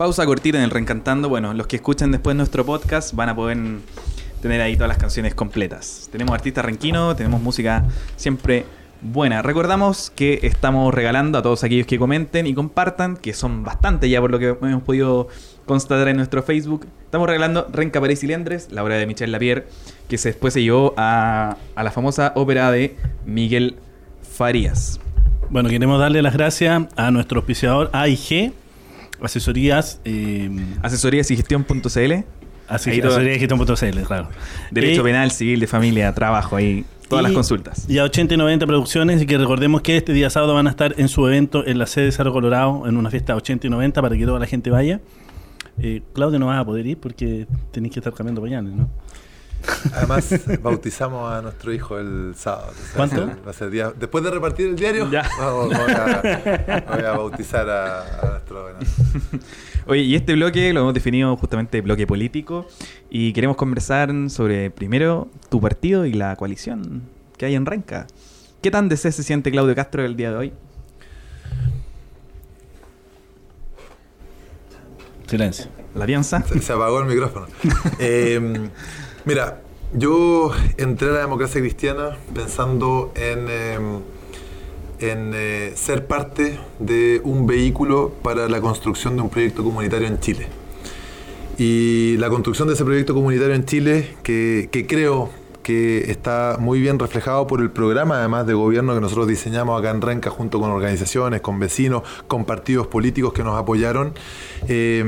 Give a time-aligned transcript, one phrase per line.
[0.00, 1.28] Pausa cortita en el Reencantando.
[1.28, 3.58] Bueno, los que escuchan después nuestro podcast van a poder
[4.40, 6.08] tener ahí todas las canciones completas.
[6.10, 7.84] Tenemos artistas renquinos, tenemos música
[8.16, 8.64] siempre
[9.02, 9.42] buena.
[9.42, 14.22] Recordamos que estamos regalando a todos aquellos que comenten y compartan, que son bastante ya
[14.22, 15.28] por lo que hemos podido
[15.66, 16.86] constatar en nuestro Facebook.
[17.04, 19.66] Estamos regalando Renca París y Lendres, la obra de Michel Lapierre,
[20.08, 23.76] que se después se llevó a, a la famosa ópera de Miguel
[24.22, 24.98] Farías.
[25.50, 28.54] Bueno, queremos darle las gracias a nuestro auspiciador AIG,
[29.22, 30.00] asesorías.
[30.04, 30.50] Eh,
[30.82, 32.12] asesorías y gestión.cl.
[32.68, 34.28] Asesorías y gestión.cl, claro.
[34.70, 37.86] Derecho penal, civil, de familia, trabajo ahí todas las consultas.
[37.88, 40.70] Y a 80 y 90 producciones y que recordemos que este día sábado van a
[40.70, 43.70] estar en su evento en la sede de Cerro Colorado en una fiesta 80 y
[43.70, 45.00] 90 para que toda la gente vaya.
[45.78, 48.88] Eh, Claudio no va a poder ir porque tenéis que estar cambiando pañales, ¿no?
[49.94, 52.72] Además, bautizamos a nuestro hijo el sábado.
[52.94, 53.26] ¿Cuánto?
[53.46, 55.28] Va a ser día, después de repartir el diario, ya.
[55.38, 58.66] Vamos, voy, a, voy, a, bautizar a, a nuestro
[59.86, 62.66] Oye, y este bloque lo hemos definido justamente bloque político
[63.08, 67.02] y queremos conversar sobre primero tu partido y la coalición
[67.36, 68.06] que hay en Renca.
[68.62, 70.52] ¿Qué tan de se siente Claudio Castro el día de hoy?
[75.26, 75.66] Silencio.
[75.94, 76.42] ¿La alianza?
[76.42, 77.46] Se, se apagó el micrófono.
[77.98, 78.68] eh,
[79.26, 79.60] Mira,
[79.92, 83.78] yo entré a la democracia cristiana pensando en, eh,
[85.00, 90.20] en eh, ser parte de un vehículo para la construcción de un proyecto comunitario en
[90.20, 90.46] Chile.
[91.58, 95.28] Y la construcción de ese proyecto comunitario en Chile, que, que creo
[95.62, 99.90] que está muy bien reflejado por el programa además de gobierno que nosotros diseñamos acá
[99.90, 104.14] en Renca junto con organizaciones, con vecinos, con partidos políticos que nos apoyaron.
[104.66, 105.04] Eh,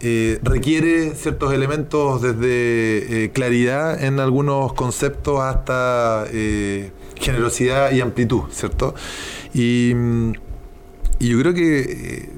[0.00, 8.42] eh, requiere ciertos elementos desde eh, claridad en algunos conceptos hasta eh, generosidad y amplitud,
[8.50, 8.94] ¿cierto?
[9.54, 10.32] Y, mm,
[11.18, 12.28] yo creo que,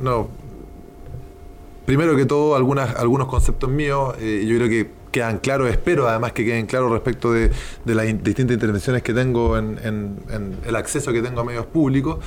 [0.00, 0.28] no,
[1.84, 6.46] primero que todo, algunas, algunos conceptos míos, yo creo que quedan claros, espero además que
[6.46, 7.50] queden claros respecto de,
[7.84, 11.66] las in distintas intervenciones que tengo en, en, en, el acceso que tengo a medios
[11.66, 12.24] públicos.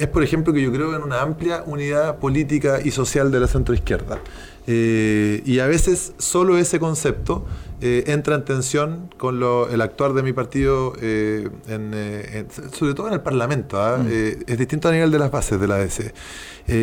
[0.00, 3.40] Eh, es, por ejemplo, que yo creo en una amplia unidad política y social de
[3.40, 4.18] la centroizquierda.
[4.66, 7.46] Eh, y a veces solo ese concepto
[7.80, 12.94] eh, entra en tensión con lo, el actuar de mi partido, eh, en, en, sobre
[12.94, 13.82] todo en el Parlamento.
[13.82, 13.98] ¿ah?
[13.98, 14.08] Mm.
[14.46, 16.12] es distinto a nivel de las bases de la ADC,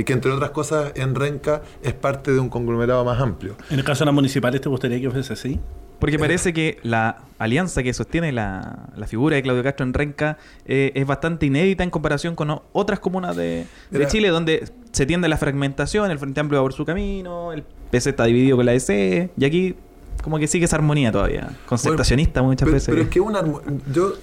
[0.05, 3.55] que entre otras cosas en Renca es parte de un conglomerado más amplio.
[3.69, 5.59] En el caso de las municipales, ¿te gustaría que fuese así?
[6.00, 10.38] Porque parece que la alianza que sostiene la, la figura de Claudio Castro en Renca
[10.66, 15.25] eh, es bastante inédita en comparación con otras comunas de, de Chile, donde se tiende
[15.25, 18.66] a la fragmentación, el Frente Amplio va por su camino, el PC está dividido con
[18.66, 19.75] la DC, y aquí
[20.24, 22.90] como que sigue esa armonía todavía, concertacionista bueno, muchas pero, veces.
[22.90, 23.41] Pero es que una,
[23.94, 24.14] yo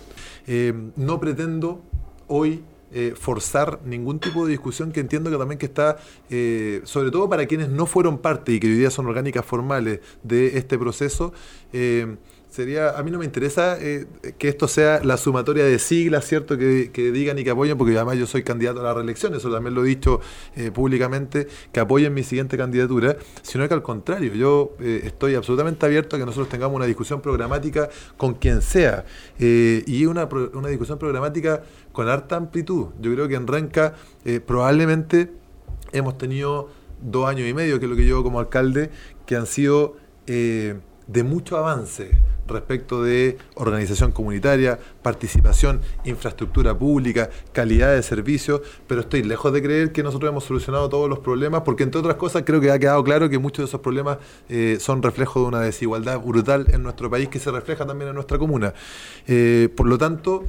[0.47, 1.83] eh, no pretendo
[2.27, 2.63] hoy
[2.97, 5.97] eh, forzar ningún tipo de discusión que entiendo que también que está,
[6.31, 9.99] eh, sobre todo para quienes no fueron parte y que hoy día son orgánicas formales
[10.23, 11.33] de este proceso,
[11.73, 12.17] eh,
[12.55, 14.07] sería, a mí no me interesa eh,
[14.39, 16.57] que esto sea la sumatoria de siglas, ¿cierto?
[16.57, 19.75] Que, digan y que apoyen, porque además yo soy candidato a la reelección, eso también
[19.75, 20.21] lo he dicho
[20.55, 25.85] eh, públicamente, que apoyen mi siguiente candidatura, sino que al contrario, yo eh, estoy absolutamente
[25.85, 29.05] abierto a que nosotros tengamos una discusión programática con quien sea,
[29.37, 31.63] y una, una discusión programática
[31.93, 32.87] con harta amplitud.
[33.01, 33.95] Yo creo que en Renca
[34.47, 35.33] probablemente
[35.93, 36.69] hemos tenido
[37.03, 38.91] dos años y medio, que es lo que llevo como alcalde,
[39.27, 40.77] que han sido eh,
[41.07, 42.11] de mucho avance
[42.47, 49.93] respecto de organización comunitaria, participación, infraestructura pública, calidad de servicios, pero estoy lejos de creer
[49.93, 53.03] que nosotros hemos solucionado todos los problemas, porque entre otras cosas creo que ha quedado
[53.03, 57.11] claro que muchos de esos problemas eh, son reflejo de una desigualdad brutal en nuestro
[57.11, 58.75] país que se refleja también en nuestra comuna.
[59.27, 60.45] Eh, por lo tanto,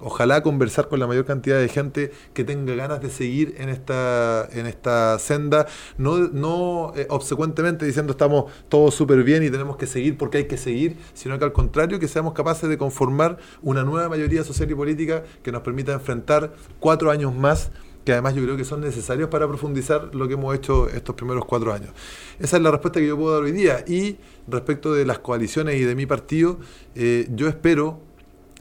[0.00, 4.48] ojalá conversar con la mayor cantidad de gente que tenga ganas de seguir en esta,
[4.52, 5.66] en esta senda,
[5.96, 10.44] no, no eh, obsecuentemente diciendo estamos todos súper bien y tenemos que seguir porque hay
[10.44, 14.70] que seguir, sino que al contrario, que seamos capaces de conformar una nueva mayoría social
[14.70, 17.70] y política que nos permita enfrentar cuatro años más
[18.04, 21.44] que además yo creo que son necesarios para profundizar lo que hemos hecho estos primeros
[21.44, 21.90] cuatro años.
[22.38, 23.84] Esa es la respuesta que yo puedo dar hoy día.
[23.86, 24.16] Y
[24.46, 26.58] respecto de las coaliciones y de mi partido,
[26.94, 28.00] eh, yo espero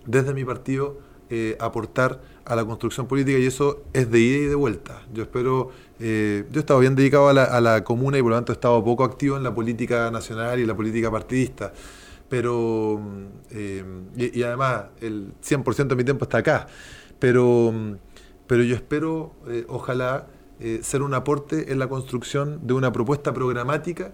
[0.05, 0.97] desde mi partido
[1.29, 5.01] eh, aportar a la construcción política y eso es de ida y de vuelta.
[5.13, 8.31] Yo espero, eh, yo he estado bien dedicado a la, a la, comuna y por
[8.31, 11.73] lo tanto he estado poco activo en la política nacional y la política partidista,
[12.29, 13.01] pero,
[13.51, 13.83] eh,
[14.15, 16.67] y, y, además el 100% de mi tiempo está acá,
[17.19, 17.73] pero,
[18.47, 19.33] pero yo espero,
[19.67, 20.27] ojalá,
[20.81, 24.13] ser un aporte en la construcción de una propuesta programática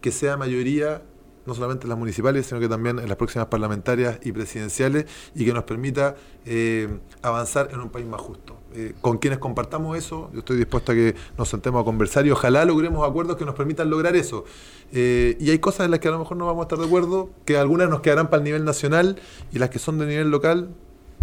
[0.00, 1.02] que sea mayoría
[1.46, 5.44] no solamente en las municipales, sino que también en las próximas parlamentarias y presidenciales, y
[5.44, 6.88] que nos permita eh,
[7.22, 8.56] avanzar en un país más justo.
[8.74, 12.30] Eh, con quienes compartamos eso, yo estoy dispuesto a que nos sentemos a conversar y
[12.30, 14.44] ojalá logremos acuerdos que nos permitan lograr eso.
[14.92, 16.86] Eh, y hay cosas en las que a lo mejor no vamos a estar de
[16.86, 19.16] acuerdo, que algunas nos quedarán para el nivel nacional
[19.52, 20.70] y las que son de nivel local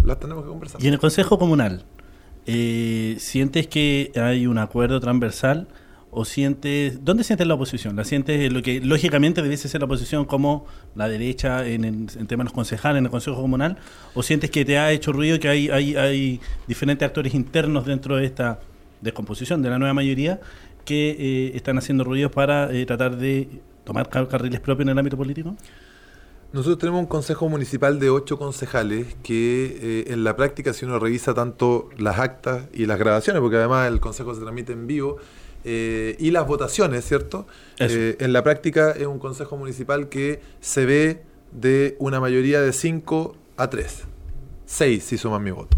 [0.04, 0.82] las tenemos que conversar.
[0.82, 1.84] Y en el Consejo Comunal,
[2.46, 5.68] ¿sientes que hay un acuerdo transversal?
[6.14, 7.96] ¿O sientes, dónde sientes la oposición?
[7.96, 12.26] ¿La sientes lo que lógicamente debiese ser la oposición como la derecha en, en, en
[12.26, 13.78] temas concejales, en el Consejo Comunal?
[14.14, 18.16] ¿O sientes que te ha hecho ruido que hay, hay, hay diferentes actores internos dentro
[18.16, 18.60] de esta
[19.00, 20.38] descomposición de la nueva mayoría
[20.84, 23.48] que eh, están haciendo ruidos para eh, tratar de
[23.84, 25.56] tomar carriles propios en el ámbito político?
[26.52, 30.98] Nosotros tenemos un consejo municipal de ocho concejales que eh, en la práctica, si uno
[30.98, 35.16] revisa tanto las actas y las grabaciones, porque además el consejo se transmite en vivo,
[35.64, 37.46] eh, y las votaciones, ¿cierto?
[37.78, 41.22] Eh, en la práctica es un consejo municipal que se ve
[41.52, 44.02] de una mayoría de 5 a 3.
[44.66, 45.76] 6 si suman mi voto.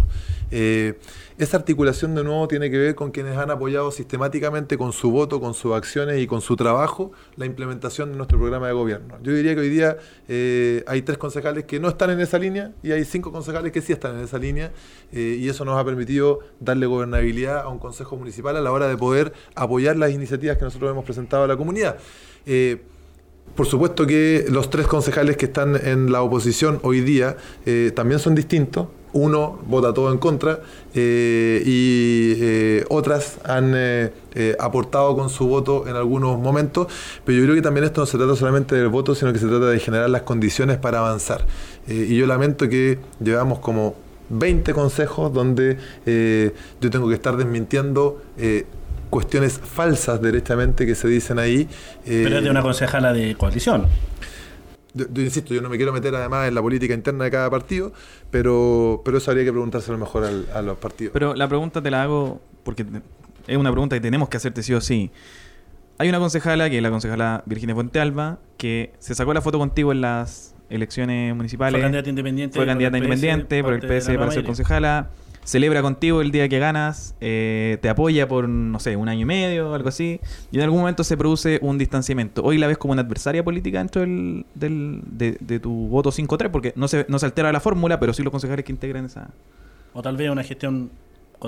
[0.50, 0.98] Eh,
[1.36, 5.40] esa articulación de nuevo tiene que ver con quienes han apoyado sistemáticamente con su voto,
[5.40, 9.16] con sus acciones y con su trabajo la implementación de nuestro programa de gobierno.
[9.20, 9.96] Yo diría que hoy día
[10.28, 13.81] eh, hay tres concejales que no están en esa línea y hay cinco concejales que
[13.82, 14.70] sí están en esa línea
[15.12, 18.86] eh, y eso nos ha permitido darle gobernabilidad a un consejo municipal a la hora
[18.86, 21.96] de poder apoyar las iniciativas que nosotros hemos presentado a la comunidad.
[22.46, 22.81] Eh,
[23.56, 27.36] por supuesto que los tres concejales que están en la oposición hoy día
[27.94, 30.61] también son distintos uno vota todo en contra
[30.94, 34.11] eh, y eh, otras han eh,
[34.58, 36.88] aportado con su voto en algunos momentos,
[37.25, 39.46] pero yo creo que también esto no se trata solamente del voto, sino que se
[39.46, 41.46] trata de generar las condiciones para avanzar.
[41.87, 43.94] y yo lamento que llevamos como
[44.31, 45.78] 20 consejos donde
[46.81, 48.20] yo tengo que estar desmintiendo
[49.10, 51.69] cuestiones falsas derechamente que se dicen ahí.
[52.05, 53.87] pero es de una concejala de coalición
[54.94, 57.93] yo, insisto, yo no me quiero meter además en la política interna de cada partido,
[58.31, 61.12] pero, pero eso habría que preguntárselo mejor a los partidos.
[61.12, 62.87] Pero la pregunta te la hago porque
[63.46, 65.11] es una pregunta que tenemos que hacerte sí o sí.
[65.99, 69.58] Hay una concejala, que es la concejala Virginia Fuente Alba, que se sacó la foto
[69.58, 71.75] contigo en las elecciones municipales.
[71.75, 72.56] Fue candidata independiente.
[72.56, 75.11] Fue candidata independiente por el PS para ser concejala
[75.44, 79.25] celebra contigo el día que ganas, eh, te apoya por, no sé, un año y
[79.26, 80.20] medio, algo así,
[80.50, 82.43] y en algún momento se produce un distanciamiento.
[82.43, 86.73] Hoy la ves como una adversaria política dentro del, del de, tu voto 5-3, porque
[86.76, 89.31] no se, no se altera la fórmula, pero sí los concejales que integran esa...
[89.93, 90.91] O tal vez una gestión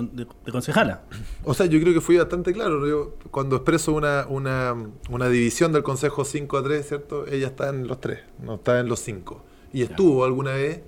[0.02, 1.02] de, concejala.
[1.44, 2.87] O sea, yo creo que fui bastante claro.
[2.87, 4.75] Yo, cuando expreso una, una,
[5.10, 7.26] una división del Consejo 5 a 3, ¿cierto?
[7.26, 9.43] Ella está en los 3, no está en los 5.
[9.72, 10.81] Y estuvo alguna vez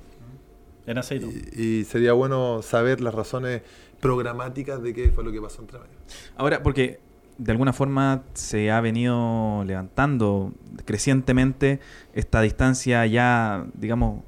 [1.57, 3.63] y, sería bueno saber las razones
[4.01, 5.99] programáticas de qué fue lo que pasó entre medio.
[6.37, 7.01] Ahora, porque
[7.37, 10.53] de alguna forma se ha venido levantando
[10.85, 11.81] crecientemente
[12.13, 14.23] esta distancia ya, digamos,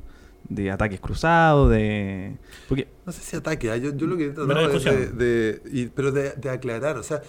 [0.49, 2.37] de ataques cruzados, de...
[2.69, 2.89] Porque...
[3.07, 3.77] No sé si ataque, ¿ah?
[3.77, 7.23] yo, yo lo que de, de, pero de, aclarar, o sea...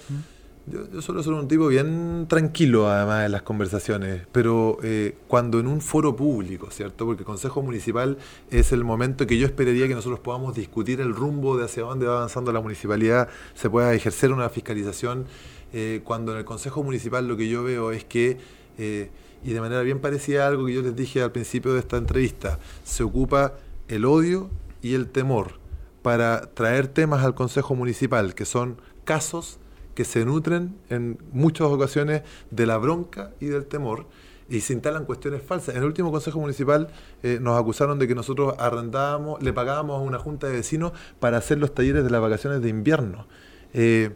[0.68, 5.60] Yo, yo suelo ser un tipo bien tranquilo, además, en las conversaciones, pero eh, cuando
[5.60, 7.08] en un foro público, ¿cierto?
[7.08, 8.18] Porque el Consejo Municipal
[8.52, 12.06] es el momento que yo esperaría que nosotros podamos discutir el rumbo de hacia dónde
[12.06, 15.25] va avanzando la municipalidad, se pueda ejercer una fiscalización.
[15.74, 18.38] Eh, cuando en el Consejo Municipal lo que yo veo es que,
[18.78, 19.10] eh,
[19.44, 21.98] y de manera bien parecida a algo que yo les dije al principio de esta
[21.98, 23.53] entrevista, se ocupa
[23.88, 24.50] el odio
[24.82, 25.53] y el temor
[26.01, 29.60] para traer temas al Consejo Municipal, que son casos
[30.01, 34.08] que se nutren en muchas ocasiones de la bronca y del temor
[34.50, 35.75] y se instalan cuestiones falsas.
[35.75, 36.88] En el último Consejo Municipal
[37.22, 41.38] eh, nos acusaron de que nosotros arrendábamos, le pagábamos a una junta de vecinos para
[41.38, 43.27] hacer los talleres de las vacaciones de invierno.
[43.75, 44.10] Eh,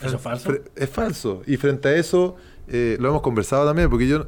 [0.00, 0.54] ¿Eso es falso?
[0.74, 1.42] Es falso.
[1.46, 4.26] Y frente a eso eh, lo hemos conversado también, porque yo,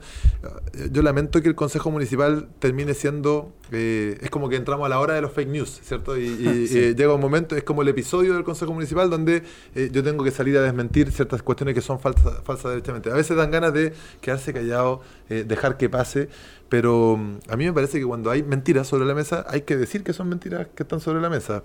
[0.90, 5.00] yo lamento que el Consejo Municipal termine siendo, eh, es como que entramos a la
[5.00, 6.18] hora de los fake news, ¿cierto?
[6.18, 6.26] Y,
[6.74, 9.42] eh, llega un momento, es como el episodio del Consejo Municipal donde
[9.74, 13.10] yo tengo que salir a desmentir ciertas cuestiones que son falsas, falsas derechamente.
[13.10, 16.28] A veces dan ganas de quedarse callado, dejar que pase,
[16.68, 19.76] pero mm, a mí me parece que cuando hay mentiras sobre la mesa, hay que
[19.76, 21.62] decir que son mentiras que están sobre la mesa.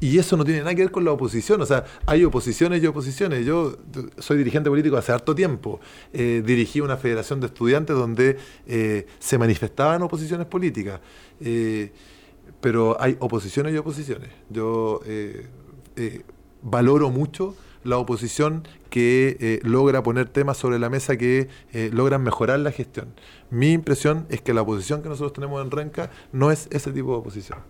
[0.00, 1.60] Y eso no tiene nada que ver con la oposición.
[1.60, 3.44] O sea, hay oposiciones y oposiciones.
[3.44, 3.76] Yo
[4.18, 5.78] soy dirigente político hace harto tiempo.
[6.14, 11.00] Eh, dirigí una federación de estudiantes donde eh, se manifestaban oposiciones políticas.
[11.40, 11.92] Eh,
[12.62, 14.30] pero hay oposiciones y oposiciones.
[14.48, 15.00] Yo
[16.62, 17.54] valoro mucho
[17.84, 21.48] la oposición que logra poner temas sobre la mesa que
[21.92, 23.14] logran mejorar la gestión.
[23.50, 27.12] Mi impresión es que la oposición que nosotros tenemos en Renca no es ese tipo
[27.12, 27.60] de oposición.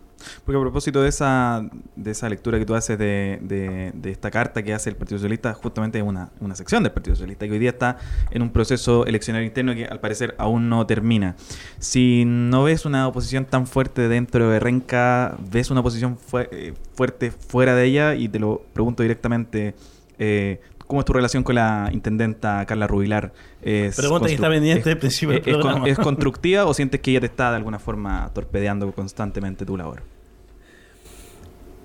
[0.44, 1.62] Porque a propósito de esa,
[1.96, 5.54] de esa lectura que tú haces de, de, esta carta que hace el Partido Socialista,
[5.54, 7.98] justamente es una, una sección del Partido Socialista que hoy día está
[8.30, 11.36] en un proceso eleccionario interno que al parecer aún no termina.
[11.78, 16.18] Si no ves una oposición tan fuerte dentro de Renca, ves una oposición
[16.50, 19.74] eh, fuerte fuera de ella y te lo pregunto directamente.
[20.18, 20.60] eh,
[20.90, 23.32] ¿Cómo es tu relación con la intendenta Carla Rubilar?
[23.62, 25.88] ¿Es Pregunta que está pendiente es- del principio del es, con- programa.
[25.88, 30.02] ¿Es constructiva o sientes que ella te está de alguna forma torpedeando constantemente tu labor?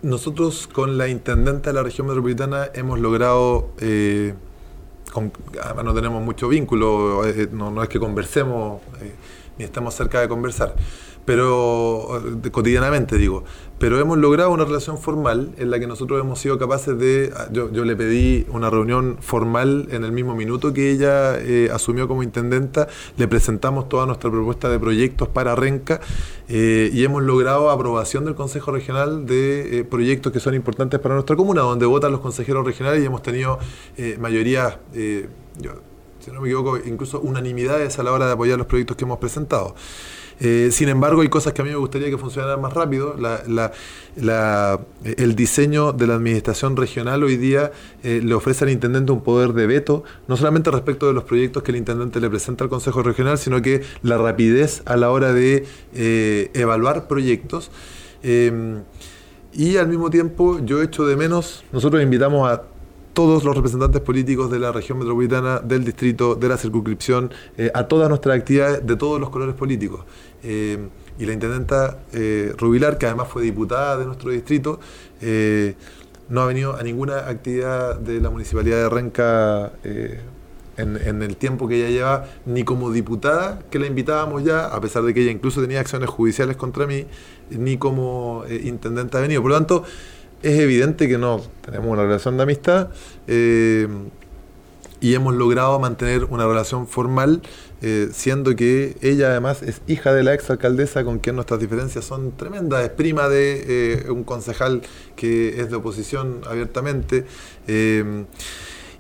[0.02, 4.34] Nosotros con la intendente de la región metropolitana hemos logrado, eh,
[5.14, 5.32] con-
[5.64, 9.14] además no tenemos mucho vínculo, eh, no, no es que conversemos, eh,
[9.60, 10.74] ni estamos cerca de conversar,
[11.26, 13.44] pero eh, cotidianamente digo,
[13.78, 17.48] pero hemos logrado una relación formal en la que nosotros hemos sido capaces de, ah,
[17.52, 22.24] yo, le pedí una reunión formal en el mismo minuto que ella eh, asumió como
[22.24, 26.00] intendenta, le presentamos toda nuestra propuesta de proyectos para Renca
[26.48, 31.16] eh, y hemos logrado aprobación del Consejo Regional de eh, proyectos que son importantes para
[31.16, 33.60] nuestra comuna, donde votan los consejeros regionales y hemos tenido
[34.20, 34.80] mayoría,
[35.60, 35.72] yo,
[36.20, 39.20] si no me equivoco, incluso unanimidades a la hora de apoyar los proyectos que hemos
[39.20, 39.76] presentado.
[40.40, 43.16] Eh, sin embargo, hay cosas que a mí me gustaría que funcionaran más rápido.
[45.04, 47.72] El diseño de la administración regional hoy día
[48.04, 51.64] eh, le ofrece al intendente un poder de veto, no solamente respecto de los proyectos
[51.64, 55.34] que el intendente le presenta al Consejo Regional, sino que la rapidez a la hora
[55.34, 57.72] de eh, evaluar proyectos.
[58.24, 58.82] Eh,
[59.54, 62.64] y al mismo tiempo yo echo de menos, nosotros invitamos a
[63.16, 67.88] todos los representantes políticos de la región metropolitana, del distrito, de la circunscripción, eh, a
[67.88, 70.02] todas nuestras actividades de todos los colores políticos.
[70.44, 70.78] Eh,
[71.18, 74.80] y la intendenta eh, Rubilar, que además fue diputada de nuestro distrito,
[76.28, 79.72] no ha venido a ninguna actividad de la municipalidad de Renca
[80.78, 84.82] en, en el tiempo que ella lleva, ni como diputada, que la invitábamos ya, a
[84.82, 87.06] pesar de que ella incluso tenía acciones judiciales contra mí,
[87.50, 89.42] ni como eh, intendente ha venido.
[89.42, 89.84] Por lo tanto,
[90.44, 92.90] es evidente que no tenemos una relación de amistad
[93.28, 93.88] eh,
[95.02, 97.42] y hemos logrado mantener una relación formal,
[97.82, 102.06] eh, siendo que ella además es hija de la ex alcaldesa con quien nuestras diferencias
[102.06, 104.82] son tremendas, es prima de eh, un concejal
[105.16, 107.26] que es de oposición abiertamente.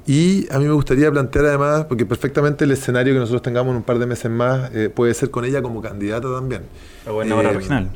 [0.07, 3.77] y a mí me gustaría plantear además, porque perfectamente el escenario que nosotros tengamos en
[3.77, 6.63] un par de meses más eh, puede ser con ella como candidata también.
[7.05, 7.89] La gobernadora Eh, regional.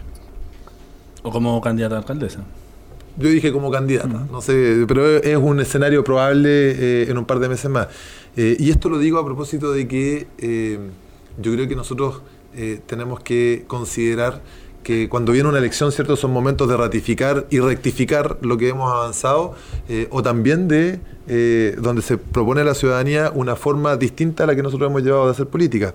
[1.22, 2.40] O como candidata a alcaldesa.
[3.20, 7.40] Yo dije como candidata, no sé, pero es un escenario probable eh, en un par
[7.40, 7.90] de meses más.
[8.38, 10.80] Eh, y esto lo digo a propósito de que eh,
[11.38, 12.22] yo creo que nosotros
[12.88, 14.42] tenemos que considerar
[14.84, 16.16] que cuando viene una elección, ¿cierto?
[16.16, 19.54] Son momentos de ratificar y rectificar lo que hemos avanzado,
[20.10, 21.00] o también de
[21.78, 25.26] donde se propone a la ciudadanía una forma distinta a la que nosotros hemos llevado
[25.26, 25.94] de hacer política.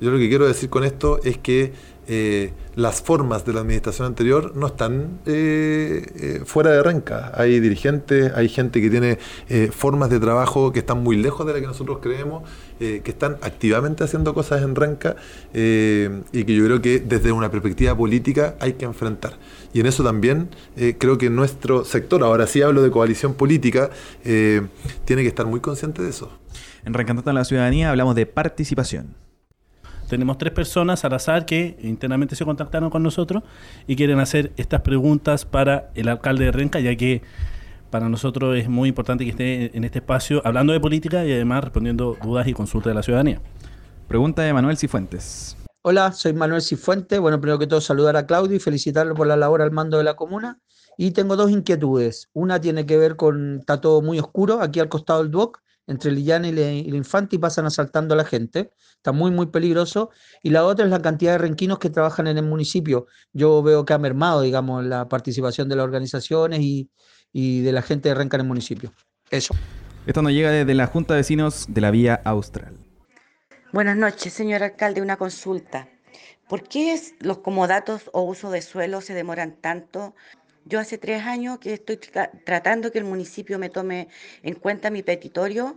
[0.00, 1.72] Yo lo que quiero decir con esto es que
[2.12, 7.30] eh, las formas de la administración anterior no están eh, eh, fuera de renca.
[7.36, 9.18] Hay dirigentes, hay gente que tiene
[9.70, 12.42] formas de trabajo que están muy lejos de la que nosotros creemos,
[12.78, 15.16] que están activamente haciendo cosas en renca
[15.52, 19.34] y que yo creo que desde una perspectiva política hay que enfrentar.
[19.72, 20.48] Y en eso también
[20.98, 23.90] creo que nuestro sector, ahora sí hablo de coalición política,
[24.22, 26.30] tiene que estar muy consciente de eso.
[26.84, 29.14] En Reencantando a la Ciudadanía hablamos de participación.
[30.10, 33.44] Tenemos tres personas al azar que internamente se contactaron con nosotros
[33.86, 37.22] y quieren hacer estas preguntas para el alcalde de Renca, ya que
[37.90, 41.62] para nosotros es muy importante que esté en este espacio hablando de política y además
[41.62, 43.40] respondiendo dudas y consultas de la ciudadanía.
[44.08, 45.56] Pregunta de Manuel Cifuentes.
[45.82, 47.20] Hola, soy Manuel Cifuente.
[47.20, 50.02] Bueno, primero que todo saludar a Claudio y felicitarlo por la labor al mando de
[50.02, 50.58] la comuna.
[50.98, 52.30] Y tengo dos inquietudes.
[52.32, 56.12] Una tiene que ver con, está todo muy oscuro aquí al costado del Duoc, entre
[56.12, 58.70] Lillana y la Infante y pasan asaltando a la gente.
[58.96, 60.10] Está muy, muy peligroso.
[60.42, 63.06] Y la otra es la cantidad de renquinos que trabajan en el municipio.
[63.32, 66.88] Yo veo que ha mermado, digamos, la participación de las organizaciones y,
[67.32, 68.92] y de la gente de Renca en el municipio.
[69.30, 69.54] Eso.
[70.06, 72.76] Esto nos llega desde la Junta de Vecinos de la Vía Austral.
[73.72, 75.02] Buenas noches, señor alcalde.
[75.02, 75.88] Una consulta.
[76.48, 80.14] ¿Por qué es- los comodatos o uso de suelo se demoran tanto?
[80.64, 84.08] Yo hace tres años que estoy tra- tratando que el municipio me tome
[84.42, 85.76] en cuenta mi petitorio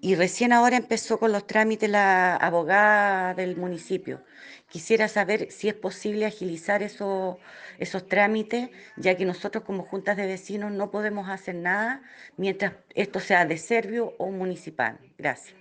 [0.00, 4.20] y recién ahora empezó con los trámites la abogada del municipio.
[4.68, 7.38] Quisiera saber si es posible agilizar eso-
[7.78, 12.02] esos trámites, ya que nosotros como juntas de vecinos no podemos hacer nada
[12.36, 14.98] mientras esto sea de Servio o municipal.
[15.18, 15.54] Gracias.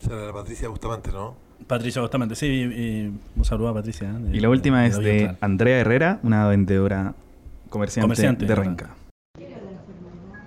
[0.00, 1.36] Será la Patricia Bustamante, ¿no?
[1.66, 4.08] Patricia Bustamante, sí, y- un saludo a Patricia.
[4.10, 4.30] ¿eh?
[4.32, 5.36] Y la última es Doy de.
[5.40, 7.14] Andrea Herrera, una vendedora
[7.74, 8.54] comerciante, Comerciante, de.
[8.54, 8.94] Renca.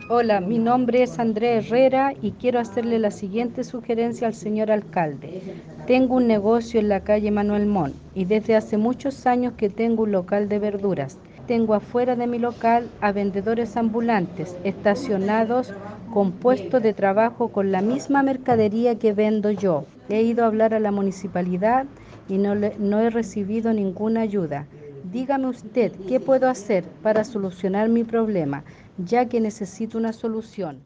[0.10, 5.42] Hola, mi nombre es André Herrera y quiero hacerle la siguiente sugerencia al señor alcalde.
[5.86, 10.04] Tengo un negocio en la calle Manuel Mon y desde hace muchos años que tengo
[10.04, 11.18] un local de verduras.
[11.48, 15.74] Tengo afuera de mi local a vendedores ambulantes estacionados
[16.14, 19.84] con puestos de trabajo con la misma mercadería que vendo yo.
[20.08, 21.86] He ido a hablar a la municipalidad
[22.30, 24.66] y no, le- no he recibido ninguna ayuda.
[25.12, 28.64] Dígame usted qué puedo hacer para solucionar mi problema,
[28.98, 30.84] ya que necesito una solución.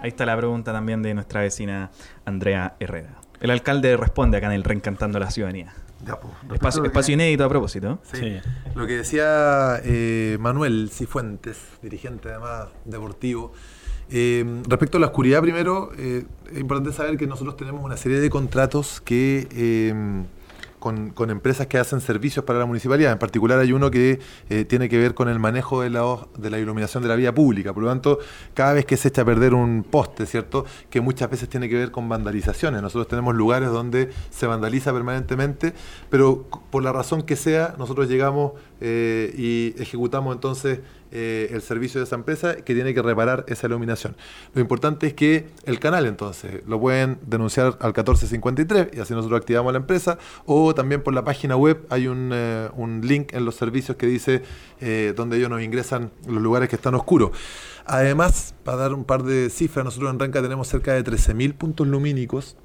[0.00, 1.90] Ahí está la pregunta también de nuestra vecina
[2.24, 3.20] Andrea Herrera.
[3.40, 5.72] El alcalde responde acá en el Reencantando la Ciudadanía.
[6.06, 7.98] Ya, pues, a Espacio, que- espacio inédito a propósito.
[8.12, 8.18] Sí.
[8.18, 8.36] Sí.
[8.74, 13.52] Lo que decía eh, Manuel Cifuentes, dirigente además deportivo.
[14.10, 18.20] eh, respecto a la oscuridad, primero, eh, es importante saber que nosotros tenemos una serie
[18.20, 19.94] de contratos que eh,
[20.84, 23.10] con, empresas que hacen servicios para la municipalidad.
[23.10, 26.50] En particular hay uno que eh, tiene que ver con el manejo de la, de
[26.50, 27.72] la iluminación de la vía pública.
[27.72, 28.18] Por lo tanto,
[28.52, 30.66] cada vez que se echa a perder un poste, ¿cierto?
[30.90, 32.82] Que muchas veces tiene que ver con vandalizaciones.
[32.82, 35.72] Nosotros tenemos lugares donde se vandaliza permanentemente,
[36.10, 40.80] pero por la razón que sea, nosotros llegamos eh, y ejecutamos entonces
[41.12, 44.16] eh, el servicio de esa empresa que tiene que reparar esa iluminación.
[44.52, 49.40] Lo importante es que el canal entonces lo pueden denunciar al 1453 y así nosotros
[49.40, 53.44] activamos la empresa o también por la página web hay un, eh, un link en
[53.44, 54.42] los servicios que dice
[55.16, 57.30] donde ellos nos ingresan los lugares que están oscuros.
[57.86, 61.86] Además, para dar un par de cifras, nosotros en Ranca tenemos cerca de 13.000 puntos
[61.86, 62.56] lumínicos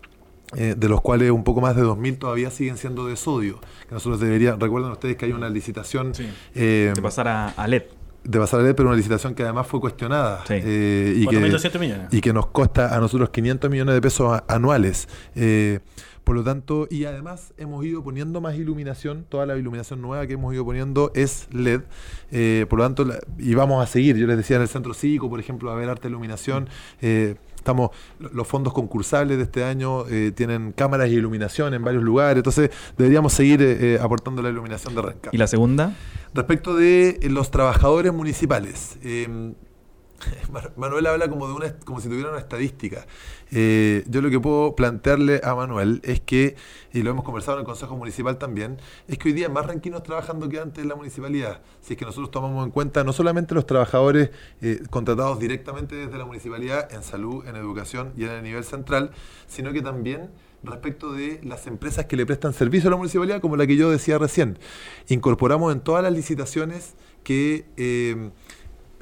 [0.55, 3.59] eh, de los cuales un poco más de 2.000 todavía siguen siendo de sodio.
[3.87, 6.27] Que nosotros deberían, recuerden ustedes que hay una licitación Sí.
[6.55, 7.83] eh, De pasar a, a LED.
[8.23, 10.55] de pasar a LED, pero una licitación que además fue cuestionada Sí.
[10.57, 12.07] eh, y, que, 4.200 millones.
[12.11, 15.07] y que nos costa a nosotros 500 millones de pesos anuales.
[15.35, 15.79] Eh,
[16.25, 20.33] por lo tanto, y además hemos ido poniendo más iluminación, toda la iluminación nueva que
[20.33, 21.81] hemos ido poniendo es LED,
[22.31, 24.93] eh, por lo tanto, la- y vamos a seguir, yo les decía en el centro
[24.93, 26.69] cívico, por ejemplo, a ver arte iluminación,
[27.59, 27.89] estamos,
[28.19, 32.37] lo- los fondos concursables de este año eh, tienen cámaras y iluminación en varios lugares,
[32.37, 35.29] entonces deberíamos seguir eh, eh, aportando la iluminación de Renca.
[35.31, 35.93] ¿Y la segunda?
[36.33, 39.53] Respecto de eh, los trabajadores municipales, eh,
[40.75, 43.05] Manuel habla como de una como si tuviera una estadística.
[43.51, 46.55] Eh, yo lo que puedo plantearle a Manuel es que,
[46.93, 50.03] y lo hemos conversado en el Consejo Municipal también, es que hoy día más ranquinos
[50.03, 51.61] trabajando que antes en la municipalidad.
[51.81, 56.17] Si es que nosotros tomamos en cuenta no solamente los trabajadores eh, contratados directamente desde
[56.17, 59.11] la municipalidad en salud, en educación y en el nivel central,
[59.47, 60.29] sino que también
[60.63, 63.89] respecto de las empresas que le prestan servicio a la municipalidad, como la que yo
[63.89, 64.59] decía recién.
[65.07, 68.31] Incorporamos en todas las licitaciones que eh,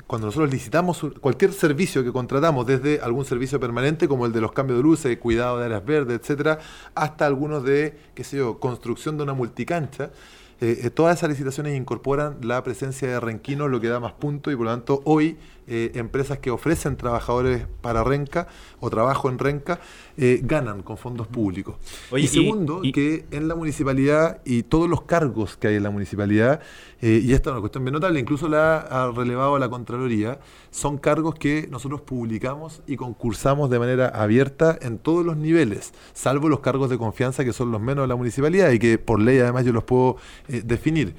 [0.08, 4.54] cuando nosotros licitamos cualquier servicio que contratamos, desde algún servicio permanente como el de los
[4.54, 6.60] cambios de luces, cuidado de áreas verdes, etcétera,
[6.96, 10.12] hasta algunos de, qué sé yo, construcción de una multicancha,
[10.60, 14.52] eh, eh, todas esas licitaciones incorporan la presencia de renquinos, lo que da más puntos,
[14.52, 18.48] y por lo tanto hoy eh, empresas que ofrecen trabajadores para Renca
[18.80, 19.80] o trabajo en Renca
[20.18, 21.76] eh, ganan con fondos públicos.
[22.12, 25.84] Oye, y segundo, y- que en la municipalidad y todos los cargos que hay en
[25.84, 26.62] la municipalidad,
[27.02, 30.40] eh, y esta es una cuestión bien notable, incluso la ha relevado la Contraloría,
[30.72, 36.50] son cargos que nosotros publicamos y concursamos de manera abierta en todos los niveles, salvo
[36.50, 39.40] los cargos de confianza que son los menos de la municipalidad y que por ley
[39.40, 41.16] además yo los puedo definir.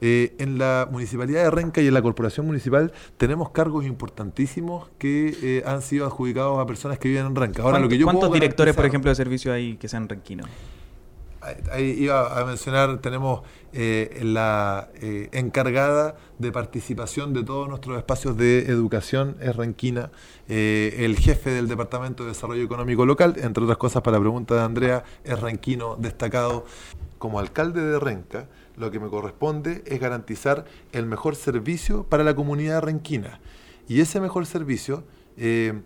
[0.00, 5.34] Eh, en la Municipalidad de Renca y en la Corporación Municipal tenemos cargos importantísimos que
[5.42, 7.62] eh, han sido adjudicados a personas que viven en Renca.
[7.62, 10.48] Ahora, lo que yo ¿Cuántos directores, por ejemplo, de servicio hay que sean renquinos?
[11.70, 13.42] Ahí- iba a mencionar, tenemos
[13.74, 20.10] eh, la eh, encargada de participación de todos nuestros espacios de educación, es Renquina,
[20.48, 24.54] eh, el jefe del Departamento de Desarrollo Económico Local, entre otras cosas para la pregunta
[24.54, 26.64] de Andrea, es renquino destacado.
[27.18, 32.34] Como alcalde de Renca, lo que me corresponde es garantizar el mejor servicio para la
[32.34, 33.40] comunidad renquina.
[33.88, 35.04] Y ese mejor servicio...
[35.36, 35.80] eh,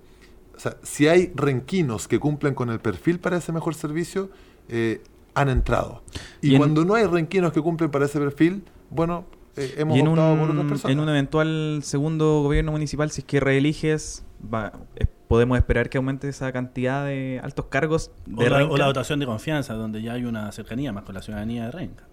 [0.56, 4.28] o sea, si hay renquinos que cumplen con el perfil para ese mejor servicio,
[4.68, 5.00] eh,
[5.34, 6.02] han entrado.
[6.42, 9.24] Y, Y en- cuando no hay renquinos que cumplen para ese perfil, bueno,
[9.56, 10.92] eh, hemos y en un, optado por otras personas.
[10.92, 15.98] en un eventual segundo gobierno municipal, si es que reeliges, va- es- podemos esperar que
[15.98, 20.14] aumente esa cantidad de altos cargos O la, o la dotación de confianza, donde ya
[20.14, 22.04] hay una cercanía más con la ciudadanía de Renca.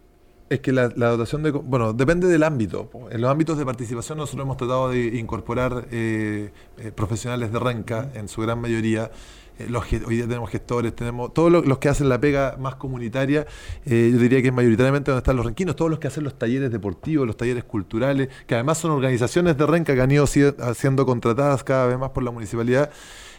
[0.48, 1.50] Es que la, la dotación de...
[1.52, 2.90] Bueno, depende del ámbito.
[3.10, 8.12] En los ámbitos de participación nosotros hemos tratado de incorporar eh, eh, profesionales de renca,
[8.14, 9.10] en su gran mayoría.
[9.58, 12.76] Eh, los, hoy día tenemos gestores, tenemos todos lo- los, que hacen la pega más
[12.76, 13.48] comunitaria,
[13.86, 16.38] eh, yo diría que es mayoritariamente donde están los renquinos, todos los que hacen los
[16.38, 20.44] talleres deportivos, los talleres culturales, que además son organizaciones de renca que han ido si-
[20.76, 22.92] siendo contratadas cada vez más por la municipalidad.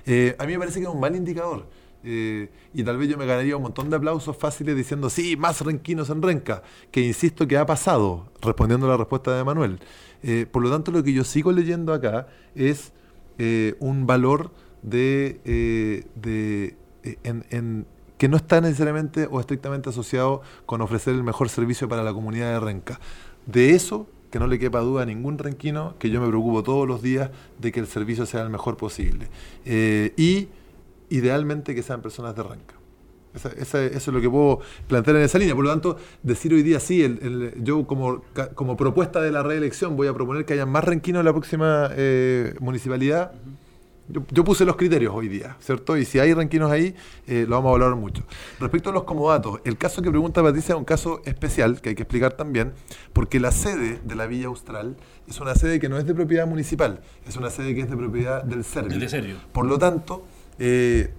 [0.07, 1.67] Eh, a mí me parece que es un mal indicador.
[2.09, 5.61] Eh, y tal vez yo me ganaría un montón de aplausos fáciles diciendo, sí, más
[5.61, 9.81] renquinos en Renca, que insisto que ha pasado, respondiendo a la respuesta de Manuel.
[10.23, 12.93] Eh, por lo tanto, lo que yo sigo leyendo acá es
[13.39, 15.41] eh, un valor de,
[16.15, 16.77] de
[18.19, 22.53] que no está necesariamente o estrictamente asociado con ofrecer el mejor servicio para la comunidad
[22.53, 23.01] de Renca.
[23.47, 26.87] De eso, que no le quepa duda a ningún renquino, que yo me preocupo todos
[26.87, 29.29] los días de que el servicio sea el mejor posible.
[29.65, 30.49] Y
[31.11, 32.75] idealmente que sean personas de Renca.
[33.35, 35.55] Esa- esa- eso es lo que puedo plantear en esa línea.
[35.55, 38.23] Por lo tanto, decir hoy día sí, el- el- yo como,
[38.55, 41.91] como propuesta de la reelección voy a proponer que haya más renquinos en la próxima
[41.93, 43.33] eh, municipalidad.
[44.09, 45.97] Yo, yo puse los criterios hoy día, ¿cierto?
[45.99, 46.95] Y si hay renquinos ahí,
[47.27, 48.23] eh, lo vamos a valorar mucho.
[48.61, 51.95] Respecto a los comodatos, el caso que pregunta Patricia es un caso especial que hay
[51.97, 52.73] que explicar también,
[53.13, 56.47] porque la sede de la Villa Austral es una sede que no es de propiedad
[56.47, 58.97] municipal, es una sede que es de propiedad del Servio.
[58.97, 59.35] Del Servio.
[59.53, 60.25] Por lo tanto,
[60.59, 61.11] eh,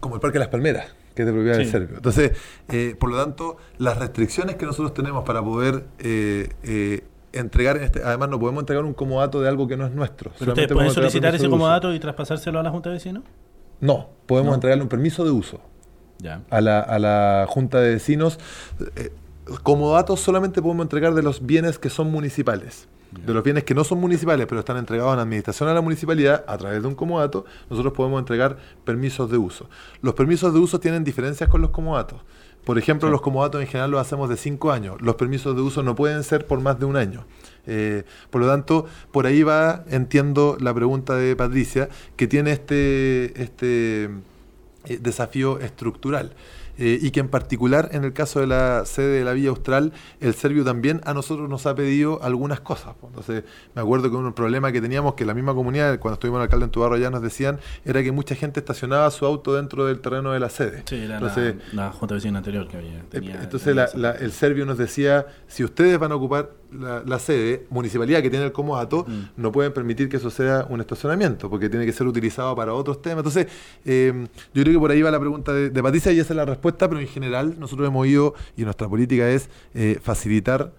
[0.00, 1.72] como el Parque de las Palmeras, que es de propiedad del Sí.
[1.72, 1.96] Servio.
[1.96, 2.32] Entonces,
[2.68, 8.02] eh, por lo tanto, las restricciones que nosotros tenemos para poder eh, entregar, en este,
[8.02, 10.30] además no podemos entregar un comodato de algo que no es nuestro.
[10.38, 13.24] ¿Pero ustedes pueden solicitar ese comodato y traspasárselo a la Junta de Vecinos?
[13.80, 14.54] No, podemos No.
[14.54, 15.60] entregarle un permiso de uso
[16.18, 16.42] Ya.
[16.50, 18.38] a la, a la Junta de Vecinos.
[19.62, 22.86] Comodatos solamente podemos entregar de los bienes que son municipales.
[23.10, 26.44] De los bienes que no son municipales, pero están entregados en administración a la municipalidad
[26.46, 29.68] a través de un comodato, nosotros podemos entregar permisos de uso.
[30.02, 32.20] Los permisos de uso tienen diferencias con los comodatos.
[32.68, 35.00] Por ejemplo, los comodatos en general los hacemos de cinco años.
[35.00, 37.24] Los permisos de uso no pueden ser por más de un año.
[37.66, 43.42] Eh, por lo tanto, por ahí va, entiendo la pregunta de Patricia, que tiene este,
[43.42, 44.10] este
[44.84, 46.34] eh, desafío estructural.
[46.78, 49.92] Eh, y que en particular en el caso de la sede de la Villa Austral,
[50.20, 52.94] el Servio también a nosotros nos ha pedido algunas cosas.
[53.02, 53.42] Entonces,
[53.74, 56.64] me acuerdo que un problema que teníamos, que la misma comunidad, cuando estuvimos en alcalde
[56.66, 60.32] en Tubarro ya nos decían, era que mucha gente estacionaba su auto dentro del terreno
[60.32, 60.82] de la sede.
[60.86, 62.98] Sí, era Entonces, la, la Junta de Vecinos anterior que había.
[62.98, 67.02] eh, tenía- Entonces la- la- el Servio nos decía, si ustedes van a ocupar la,
[67.06, 69.40] la sede, municipalidad que tiene el comodato, Mm.
[69.40, 73.00] no pueden permitir que eso sea un estacionamiento, porque tiene que ser utilizado para otros
[73.00, 73.18] temas.
[73.20, 73.46] Entonces,
[73.86, 76.36] eh, yo creo que por ahí va la pregunta de, de Patricia y esa es
[76.36, 80.72] la respuesta, pero en general nosotros hemos ido, y nuestra política es eh, facilitar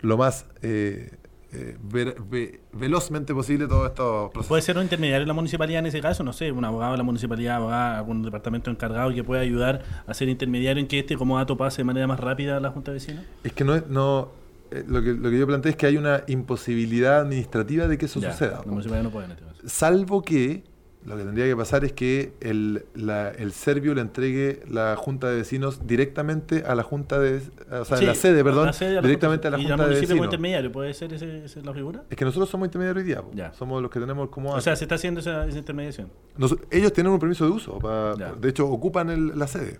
[0.00, 1.10] lo más eh,
[1.52, 4.48] eh, ver- ve- velozmente posible todos estos procesos.
[4.48, 6.98] Puede ser un intermediario de la municipalidad en ese caso, no sé, un abogado de
[6.98, 11.16] la municipalidad, abogado, algún departamento encargado que pueda ayudar a ser intermediario en que este
[11.16, 13.24] comodato pase de manera más rápida a la Junta de Vecinos.
[13.42, 14.28] Es que no es, no,
[14.70, 18.04] eh, lo, que, lo que yo planteé es que hay una imposibilidad administrativa de que
[18.06, 18.60] eso Ya, suceda.
[18.66, 19.56] La municipalidad no puede en este caso.
[19.66, 20.64] Salvo que
[21.06, 25.28] lo que tendría que pasar es que el, la- el Servio le entregue la Junta
[25.28, 27.40] de Vecinos directamente a la Junta de...
[27.70, 30.24] O sea, Sí, la sede, perdón, la sede directamente a la y Junta de Vecinos.
[30.24, 32.02] intermediario, ¿puede ser ese, esa es la figura?
[32.10, 33.22] Es que nosotros somos intermediarios hoy día.
[33.34, 33.52] Ya.
[33.52, 34.50] Somos los que tenemos como...
[34.52, 36.10] O sea, se está haciendo esa, esa intermediación.
[36.36, 37.78] Nos- ellos tienen un permiso de uso.
[37.78, 38.32] pa- Ya.
[38.32, 39.78] de hecho, ocupan el- la sede.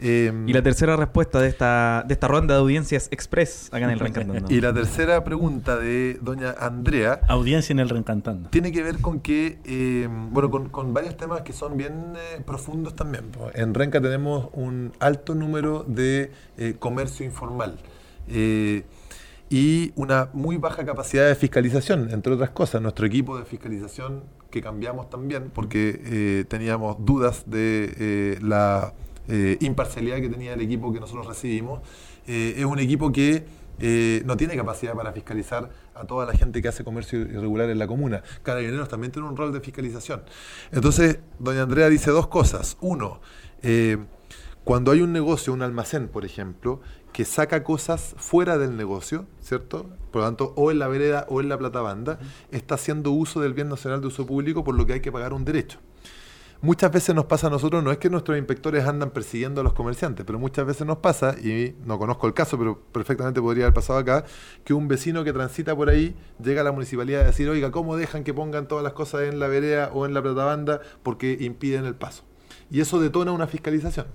[0.00, 3.90] Eh, Y la tercera respuesta de esta, de esta ronda de audiencias express acá en
[3.90, 4.52] el Reencantando.
[4.52, 8.50] y la tercera pregunta de doña Andrea Audiencia en el Reencantando.
[8.50, 12.40] tiene que ver con que, eh, bueno, con, con varios temas que son bien eh,
[12.44, 13.24] profundos también.
[13.54, 17.78] En Renca tenemos un alto número de eh, comercio informal
[18.28, 18.84] eh,
[19.50, 22.82] y una muy baja capacidad de fiscalización, entre otras cosas.
[22.82, 28.92] Nuestro equipo de fiscalización, que cambiamos también porque eh, teníamos dudas de eh, la
[29.28, 31.80] eh, imparcialidad que tenía el equipo que nosotros recibimos,
[32.26, 33.44] eh, es un equipo que
[33.80, 37.78] eh, no tiene capacidad para fiscalizar a toda la gente que hace comercio irregular en
[37.78, 38.22] la comuna.
[38.42, 40.22] Carabineros también tiene un rol de fiscalización.
[40.70, 42.76] Entonces, doña Andrea dice dos cosas.
[42.80, 43.20] Uno,
[43.62, 43.98] eh,
[44.62, 46.80] cuando hay un negocio, un almacén, por ejemplo,
[47.12, 49.90] que saca cosas fuera del negocio, ¿cierto?
[50.10, 52.18] Por lo tanto, o en la vereda o en la platabanda,
[52.50, 55.32] está haciendo uso del bien nacional de uso público, por lo que hay que pagar
[55.32, 55.80] un derecho.
[56.60, 59.74] Muchas veces nos pasa a nosotros, no es que nuestros inspectores andan persiguiendo a los
[59.74, 63.74] comerciantes, pero muchas veces nos pasa, y no conozco el caso, pero perfectamente podría haber
[63.74, 64.24] pasado acá,
[64.64, 67.96] que un vecino que transita por ahí llega a la municipalidad a decir, oiga, ¿cómo
[67.96, 71.84] dejan que pongan todas las cosas en la vereda o en la platabanda porque impiden
[71.84, 72.24] el paso?
[72.70, 74.06] Y eso detona una fiscalización.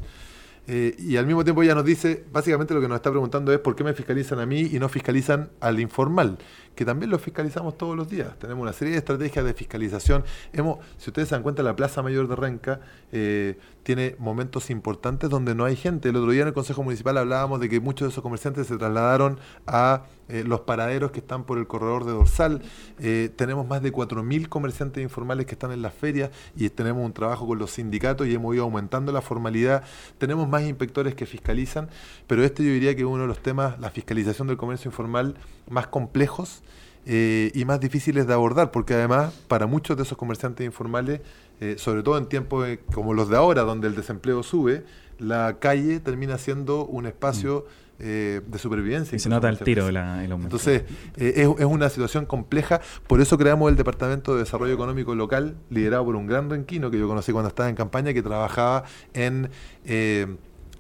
[0.72, 3.58] Eh, y al mismo tiempo ella nos dice, básicamente lo que nos está preguntando es
[3.58, 6.38] por qué me fiscalizan a mí y no fiscalizan al informal,
[6.80, 8.40] que también lo fiscalizamos todos los días.
[8.40, 10.24] Tenemos una serie de estrategias de fiscalización.
[10.54, 12.80] Hemos, si ustedes se dan cuenta, la Plaza Mayor de Renca
[13.12, 16.10] eh, tiene momentos importantes donde no hay gente.
[16.10, 18.78] El otro día en el Consejo Municipal hablábamos de que muchos de esos comerciantes se
[18.78, 22.62] trasladaron a eh, los paraderos que están por el corredor de Dorsal.
[23.00, 27.14] Eh, tenemos más de 4.000 comerciantes informales que están en las ferias y tenemos un
[27.14, 29.84] trabajo con los sindicatos y hemos ido aumentando la formalidad.
[30.18, 31.90] Tenemos más inspectores que fiscalizan,
[32.28, 35.36] pero este yo diría que es uno de los temas, la fiscalización del comercio informal,
[35.70, 36.62] más complejos
[37.06, 41.22] eh, y más difíciles de abordar, porque además para muchos de esos comerciantes informales,
[41.62, 44.84] eh, sobre todo en tiempos eh, como los de ahora, donde el desempleo sube,
[45.18, 47.66] la calle termina siendo un espacio
[48.02, 49.16] eh, de supervivencia.
[49.18, 50.56] Y se nota el tiro la- el aumento.
[50.56, 50.84] Entonces,
[51.18, 55.58] eh, es, es una situación compleja, por eso creamos el Departamento de Desarrollo Económico Local,
[55.70, 59.50] liderado por un gran renquino que yo conocí cuando estaba en campaña, que trabajaba en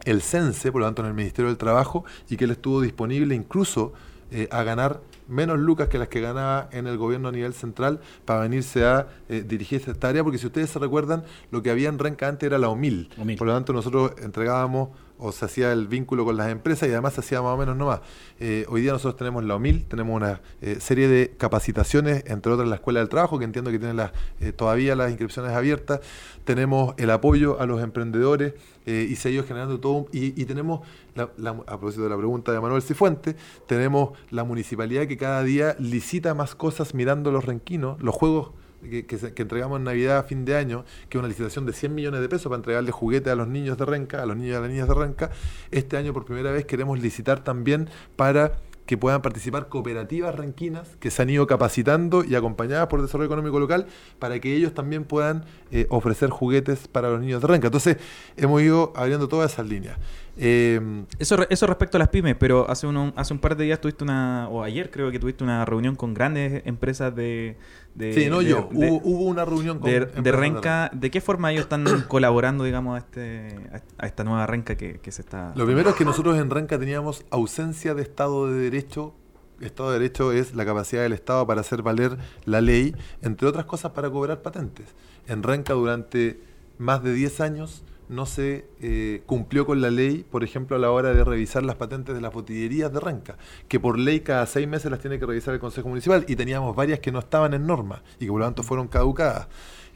[0.05, 3.35] el CENSE, por lo tanto en el Ministerio del Trabajo, y que él estuvo disponible
[3.35, 3.91] incluso
[4.31, 8.01] eh, a ganar menos lucas que las que ganaba en el gobierno a nivel central
[8.25, 11.71] para venirse a eh, dirigirse a esta área, porque si ustedes se recuerdan, lo que
[11.71, 13.09] había en Renca antes era la OMIL.
[13.17, 13.37] OMIL.
[13.37, 14.89] Por lo tanto, nosotros entregábamos
[15.19, 17.75] o se hacía el vínculo con las empresas y además se hacía más o menos
[17.77, 18.01] nomás.
[18.39, 22.67] Eh, hoy día nosotros tenemos la OMIL, tenemos una eh, serie de capacitaciones, entre otras
[22.67, 25.99] la Escuela del Trabajo, que entiendo que tiene las, eh, todavía las inscripciones abiertas,
[26.45, 28.53] tenemos el apoyo a los emprendedores
[28.85, 30.81] eh, y se ha ido generando todo, y, y tenemos,
[31.15, 33.35] la- la- a propósito de la pregunta de Manuel Cifuente,
[33.67, 39.05] tenemos la municipalidad que cada día licita más cosas mirando los renquinos, los juegos que,
[39.05, 42.21] que entregamos en Navidad a fin de año, que es una licitación de 100 millones
[42.21, 44.59] de pesos para entregarle juguetes a los niños de Renca, a los niños y a
[44.61, 45.31] las niñas de Renca.
[45.71, 48.53] Este año por primera vez queremos licitar también para
[48.89, 53.59] que puedan participar cooperativas renquinas que se han ido capacitando y acompañadas por Desarrollo Económico
[53.59, 53.85] Local
[54.17, 57.67] para que ellos también puedan eh, ofrecer juguetes para los niños de Renca.
[57.67, 57.97] Entonces,
[58.35, 59.99] hemos ido abriendo todas esas líneas.
[60.41, 63.81] Eh, Eso, eso respecto a las pymes, pero hace, uno- hace un par de días
[63.81, 67.57] tuviste una, o ayer creo que tuviste una reunión con grandes empresas de...
[67.93, 68.69] de sí, no de- yo.
[68.71, 72.95] de- hubo, hubo una reunión con de Renca, ¿de qué forma ellos están colaborando, digamos,
[72.95, 73.49] a, este,
[73.97, 75.51] a esta nueva Renca que, que se está...
[75.55, 79.13] Lo primero es que nosotros en Renca teníamos ausencia de Estado de Derecho.
[79.59, 83.65] Estado de Derecho es la capacidad del Estado para hacer valer la ley, entre otras
[83.65, 84.85] cosas para cobrar patentes.
[85.27, 86.39] En Renca durante
[86.77, 90.91] más de 10 años no se eh, cumplió con la ley, por ejemplo, a la
[90.91, 94.67] hora de revisar las patentes de las botillerías de Renca, que por ley cada seis
[94.67, 97.67] meses las tiene que revisar el Consejo Municipal y teníamos varias que no estaban en
[97.67, 99.47] norma y que por lo tanto fueron caducadas.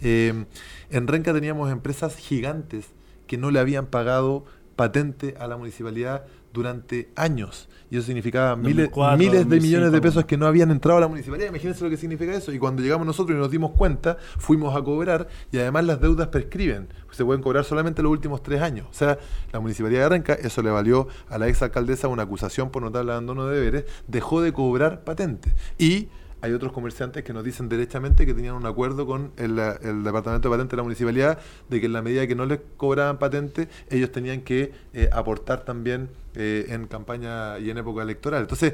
[0.02, 0.45] Eh,
[0.91, 2.86] en Renca teníamos empresas gigantes
[3.26, 4.45] que no le habían pagado
[4.76, 7.68] patente a la municipalidad durante años.
[7.89, 10.98] Y eso significaba miles, 2004, miles de 2005, millones de pesos que no habían entrado
[10.98, 11.50] a la municipalidad.
[11.50, 12.52] Imagínense lo que significa eso.
[12.52, 16.28] Y cuando llegamos nosotros y nos dimos cuenta, fuimos a cobrar y además las deudas
[16.28, 16.88] prescriben.
[17.12, 18.88] Se pueden cobrar solamente los últimos tres años.
[18.89, 19.20] O sea,
[19.52, 23.12] la municipalidad de Renca, eso le valió a la ex alcaldesa una acusación por notable
[23.12, 25.54] abandono de deberes, dejó de cobrar patentes.
[25.78, 26.08] Y
[26.43, 30.49] hay otros comerciantes que nos dicen derechamente que tenían un acuerdo con el, el Departamento
[30.49, 33.69] de Patentes de la municipalidad de que en la medida que no les cobraban patente,
[33.89, 38.41] ellos tenían que eh, aportar también eh, en campaña y en época electoral.
[38.41, 38.73] Entonces,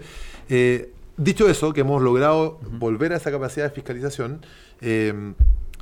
[0.49, 4.41] eh, dicho eso, que hemos logrado volver a esa capacidad de fiscalización,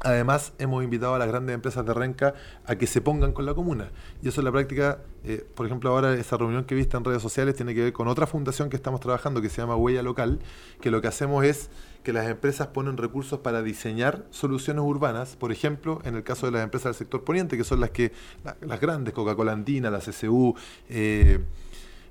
[0.07, 2.33] Además, hemos invitado a las grandes empresas de Renca
[2.65, 3.91] a que se pongan con la comuna.
[4.23, 7.21] Y eso en la práctica, eh, por ejemplo, ahora esa reunión que viste en redes
[7.21, 10.39] sociales tiene que ver con otra fundación que estamos trabajando que se llama Huella Local,
[10.79, 11.69] que lo que hacemos es
[12.03, 16.53] que las empresas ponen recursos para diseñar soluciones urbanas, por ejemplo, en el caso de
[16.53, 18.13] las empresas del sector poniente, que son las que
[18.45, 20.55] la- las grandes, Coca-Cola Andina, la CCU,
[20.87, 21.39] eh,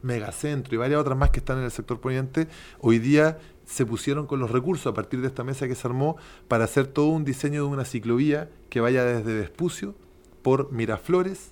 [0.02, 2.46] Megacentro y varias otras más que están en el sector poniente,
[2.80, 6.16] hoy día se pusieron con los recursos a partir de esta mesa que se armó
[6.48, 9.94] para hacer todo un diseño de una ciclovía que vaya desde Vespucio
[10.42, 11.50] por Miraflores,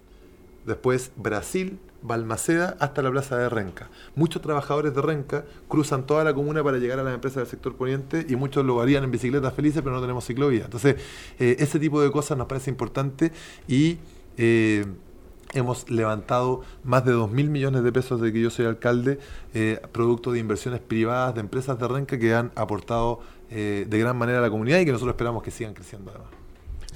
[0.65, 3.89] después Brasil, Balmaceda hasta la plaza de Renca.
[4.15, 7.75] Muchos trabajadores de Renca cruzan toda la comuna para llegar a las empresas del sector
[7.75, 10.67] poniente y muchos lo harían en bicicletas felices, pero no tenemos ciclovía.
[10.67, 10.97] Entonces,
[11.39, 13.33] eh, ese tipo de cosas nos parece importante
[13.67, 13.99] y
[14.37, 14.85] eh,
[15.55, 19.19] hemos levantado más de 2 mil millones de pesos de que yo soy alcalde,
[19.55, 24.17] eh, producto de inversiones privadas de empresas de Renca que han aportado eh, de gran
[24.17, 26.31] manera a la comunidad y que nosotros esperamos que sigan creciendo además.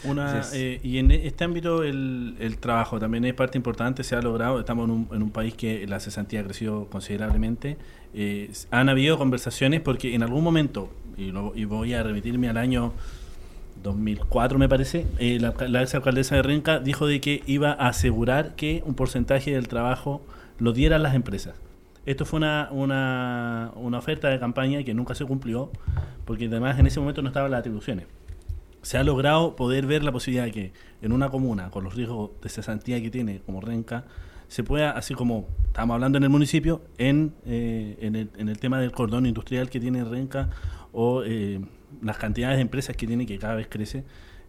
[0.05, 4.23] Una, eh, y en este ámbito el, el trabajo también es parte importante, se ha
[4.23, 7.77] logrado, estamos en un, en un país que la cesantía ha crecido considerablemente,
[8.15, 12.59] eh, han habido conversaciones porque en algún momento, y, lo- y voy a remitirme al
[12.59, 12.93] año
[13.83, 18.55] 2004 me parece, eh, la, ex alcaldesa de Renca dijo de que iba a asegurar
[18.55, 20.23] que un porcentaje del trabajo
[20.59, 21.55] lo dieran las empresas.
[22.07, 25.71] Esto fue una, una, una oferta de campaña que nunca se cumplió,
[26.25, 28.07] porque además en ese momento no estaban las atribuciones
[28.83, 32.31] se ha logrado poder ver la posibilidad de que en una comuna, con los riesgos
[32.43, 34.05] de cesantía que tiene, como Renca,
[34.49, 38.59] se pueda, así como estamos hablando en el municipio, en, eh, en, el, en el
[38.59, 40.49] tema del cordón industrial que tiene Renca
[40.93, 41.61] o eh,
[42.03, 44.05] las cantidades de empresas que tiene, que cada vez crece,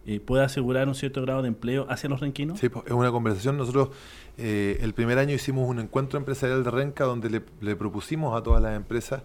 [0.06, 2.58] eh, pueda asegurar un cierto grado de empleo hacia los renquinos.
[2.58, 3.58] Sí, pues, es una conversación.
[3.58, 3.90] Nosotros
[4.38, 8.42] eh, el primer año hicimos un encuentro empresarial de Renca donde le, le propusimos a
[8.42, 9.22] todas las empresas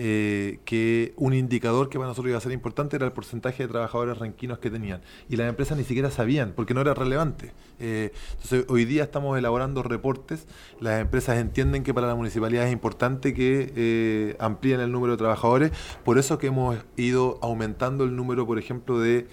[0.00, 3.68] eh, que un indicador que para nosotros iba a ser importante era el porcentaje de
[3.68, 5.02] trabajadores renquinos que tenían.
[5.28, 7.52] Y las empresas ni siquiera sabían, porque no era relevante.
[7.80, 10.46] Eh, entonces, hoy día estamos elaborando reportes.
[10.78, 15.18] Las empresas entienden que para la municipalidad es importante que eh, amplíen el número de
[15.18, 15.72] trabajadores.
[16.04, 19.26] Por eso que hemos ido aumentando el número, por ejemplo, de...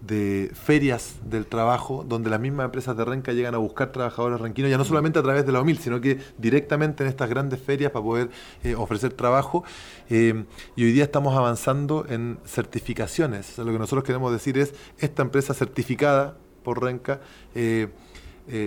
[0.00, 4.70] de ferias del trabajo, donde las mismas empresas de Renca llegan a buscar trabajadores renquinos,
[4.70, 7.90] ya no solamente a través de la OMIL, sino que directamente en estas grandes ferias
[7.90, 8.30] para poder
[8.62, 9.64] eh, ofrecer trabajo.
[10.08, 10.44] Eh,
[10.76, 13.58] y hoy día estamos avanzando en certificaciones.
[13.58, 17.20] lo que nosotros queremos decir es, esta empresa certificada por Renca,
[17.54, 17.88] eh,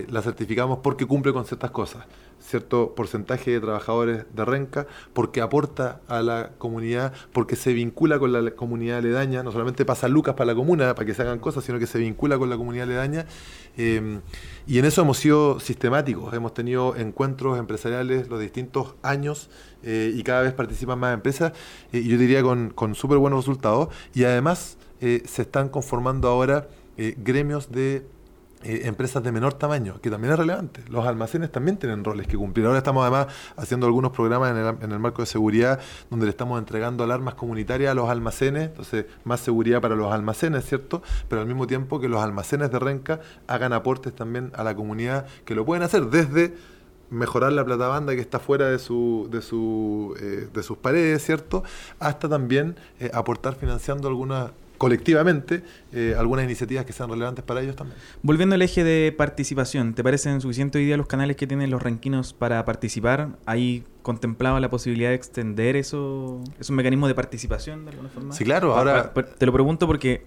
[0.09, 2.05] la certificamos porque cumple con ciertas cosas
[2.41, 8.31] cierto porcentaje de trabajadores de Renca, porque aporta a la comunidad, porque se vincula con
[8.33, 11.63] la comunidad aledaña, no solamente pasa lucas para la comuna, para que se hagan cosas,
[11.63, 13.25] sino que se vincula con la comunidad aledaña.
[13.77, 14.21] Em,
[14.67, 19.49] y en eso hemos sido sistemáticos, hemos tenido encuentros empresariales los distintos años
[19.83, 21.53] eh, y cada vez participan más empresas,
[21.93, 26.27] eh, y yo diría con, con súper buenos resultados, y además eh, se están conformando
[26.27, 26.67] ahora
[27.17, 28.05] gremios de
[28.63, 30.83] eh, empresas de menor tamaño, que también es relevante.
[30.89, 32.65] Los almacenes también tienen roles que cumplir.
[32.65, 37.03] Ahora estamos además haciendo algunos programas en el, marco de seguridad donde le estamos entregando
[37.03, 41.01] alarmas comunitarias a los almacenes, entonces más seguridad para los almacenes, ¿cierto?
[41.27, 45.25] Pero al mismo tiempo que los almacenes de Renca hagan aportes también a la comunidad
[45.45, 46.53] que lo pueden hacer desde
[47.11, 51.23] mejorar la plata banda que está fuera de, su, de, su, eh, de sus paredes,
[51.23, 51.63] ¿cierto?
[51.99, 55.61] Hasta también eh, aportar financiando algunas colectivamente
[55.93, 57.95] eh, algunas iniciativas que sean relevantes para ellos también.
[58.23, 61.83] Volviendo al eje de participación, ¿te parecen suficientes hoy día los canales que tienen los
[61.83, 63.37] ranquinos para participar?
[63.45, 68.33] ¿Hay contemplado la posibilidad de extender eso, esos mecanismos de participación de alguna forma?
[68.33, 68.75] Sí, claro.
[68.75, 70.23] Ahora, te lo pregunto porque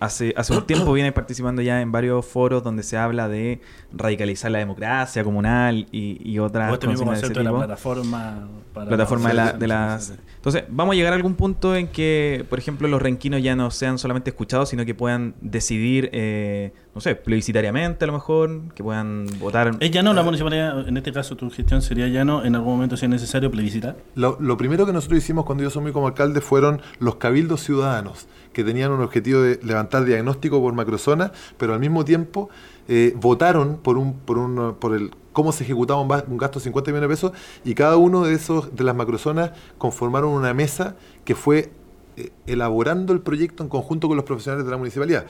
[0.00, 3.60] hace, hace un tiempo viene participando ya en varios foros donde se habla de
[3.92, 9.52] radicalizar la democracia comunal y, y otras cosas de, de la plataforma plataforma de, la,
[9.52, 13.42] de las entonces vamos a llegar a algún punto en que por ejemplo los renquinos
[13.42, 18.12] ya no sean solamente escuchados sino que puedan decidir eh, no sé plebiscitariamente a lo
[18.12, 19.76] mejor que puedan votar.
[19.80, 23.06] Es llano la municipalidad en este caso tu gestión sería llano en algún momento si
[23.06, 26.80] es necesario plebiscitar lo, lo primero que nosotros hicimos cuando yo soy como alcalde fueron
[26.98, 32.06] los cabildos ciudadanos que tenían un objetivo de levantar diagnóstico por macrozona, pero al mismo
[32.06, 32.48] tiempo
[32.88, 36.90] eh, votaron por un, por un, por el cómo se ejecutaba un, gasto de 50
[36.92, 37.32] millones de pesos
[37.64, 41.72] y cada uno de esos de las macrozonas conformaron una mesa que fue
[42.16, 45.26] eh, elaborando el proyecto en conjunto con los profesionales de la municipalidad.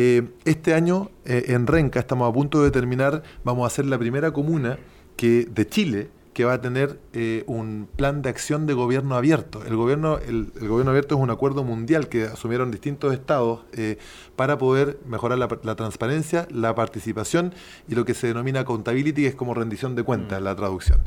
[0.00, 4.30] Eh, este año en Renca estamos a punto de terminar, vamos a ser la primera
[4.30, 4.78] comuna
[5.16, 9.64] que de Chile que va a tener eh, un plan de acción de gobierno abierto.
[9.66, 13.98] El gobierno, el, gobierno abierto es un acuerdo mundial que asumieron distintos estados eh,
[14.36, 17.54] para poder mejorar la, transparencia, la participación
[17.88, 20.44] y lo que se denomina accountability, que es como rendición de cuentas, mm.
[20.44, 21.00] la traducción.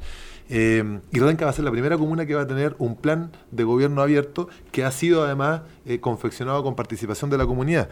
[0.49, 3.31] Eh, y Renca va a ser la primera comuna que va a tener un plan
[3.51, 5.61] de gobierno abierto que ha sido además
[6.01, 7.87] confeccionado con participación de la comunidad.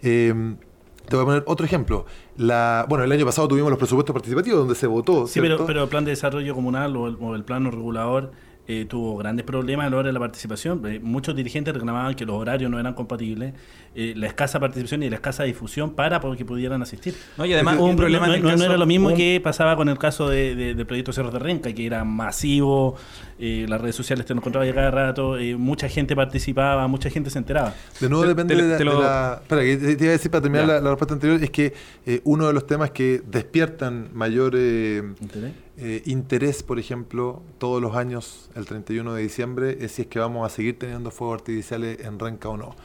[0.00, 2.06] Te voy a poner otro ejemplo.
[2.36, 5.26] La, bueno, el año pasado tuvimos los presupuestos participativos donde se votó.
[5.26, 8.30] Sí, pero, pero el plan de desarrollo comunal o el, o el plano regulador
[8.72, 10.80] eh, tuvo grandes problemas a la hora de la participación.
[10.86, 13.52] Eh, muchos dirigentes reclamaban que los horarios no eran compatibles,
[13.96, 17.16] eh, la escasa participación y la escasa difusión para que pudieran asistir.
[17.36, 18.28] No, y además hubo un problema.
[18.28, 21.40] No, no, era lo mismo que pasaba con el caso de, del proyecto Cerro de
[21.40, 22.94] Renca, que era masivo,
[23.40, 27.74] las redes sociales te lo encontraba cada rato, mucha gente participaba, mucha gente se enteraba.
[27.98, 30.90] De nuevo depende de, la, Espera, que te iba a decir para terminar la, la,
[30.90, 31.74] respuesta anterior, es que
[32.22, 34.54] uno de los temas que despiertan mayor.
[34.54, 35.54] ¿Interés?
[35.82, 40.18] Eh, interés, por ejemplo, todos los años, el 31 de diciembre, es si es que
[40.18, 42.76] vamos a seguir teniendo fuegos artificiales en Renca o no.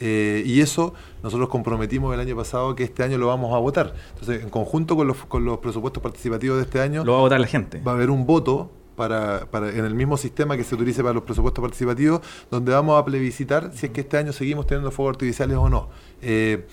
[0.00, 3.94] Eh, y eso nosotros comprometimos el año pasado que este año lo vamos a votar.
[4.10, 7.04] Entonces, en conjunto con los, con los presupuestos participativos de este año...
[7.04, 7.80] Lo va a votar la gente.
[7.80, 11.14] Va a haber un voto para, para, en el mismo sistema que se utilice para
[11.14, 15.14] los presupuestos participativos, donde vamos a plebiscitar si es que este año seguimos teniendo fuegos
[15.14, 15.88] artificiales o no.
[16.20, 16.66] Eh,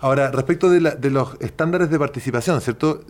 [0.00, 3.00] ahora, respecto de, de, los estándares de participación, ¿cierto?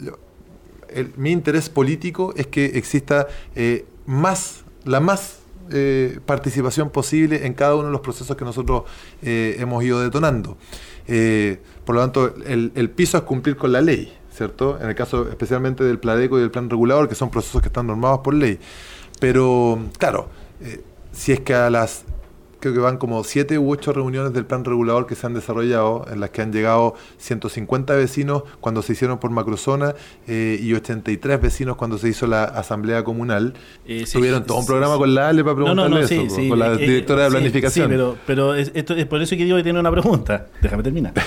[1.16, 7.74] Mi interés político es que exista eh, más, la más eh, participación posible en cada
[7.74, 8.84] uno de los procesos que nosotros
[9.22, 10.56] eh, hemos ido detonando.
[11.84, 14.78] por lo tanto, el, el, piso es cumplir con la ley, ¿cierto?
[14.80, 17.86] En el caso especialmente del PLADECO y del plan regulador, que son procesos que están
[17.86, 18.58] normados por ley.
[19.20, 20.28] Pero, claro,
[21.12, 22.04] si es que a las
[22.64, 26.06] creo que van como siete u ocho reuniones del plan regulador que se han desarrollado,
[26.10, 29.94] en las que han llegado 150 vecinos cuando se hicieron por macrozona
[30.26, 33.52] eh, y 83 vecinos cuando se hizo la asamblea comunal.
[33.86, 37.24] Eh, Tuvieron todo un programa con la Ale para preguntarle eso, con la eh, directora
[37.24, 37.90] de planificación.
[37.90, 40.46] pero, pero esto es por eso que digo que tiene una pregunta.
[40.62, 41.12] Déjame terminar.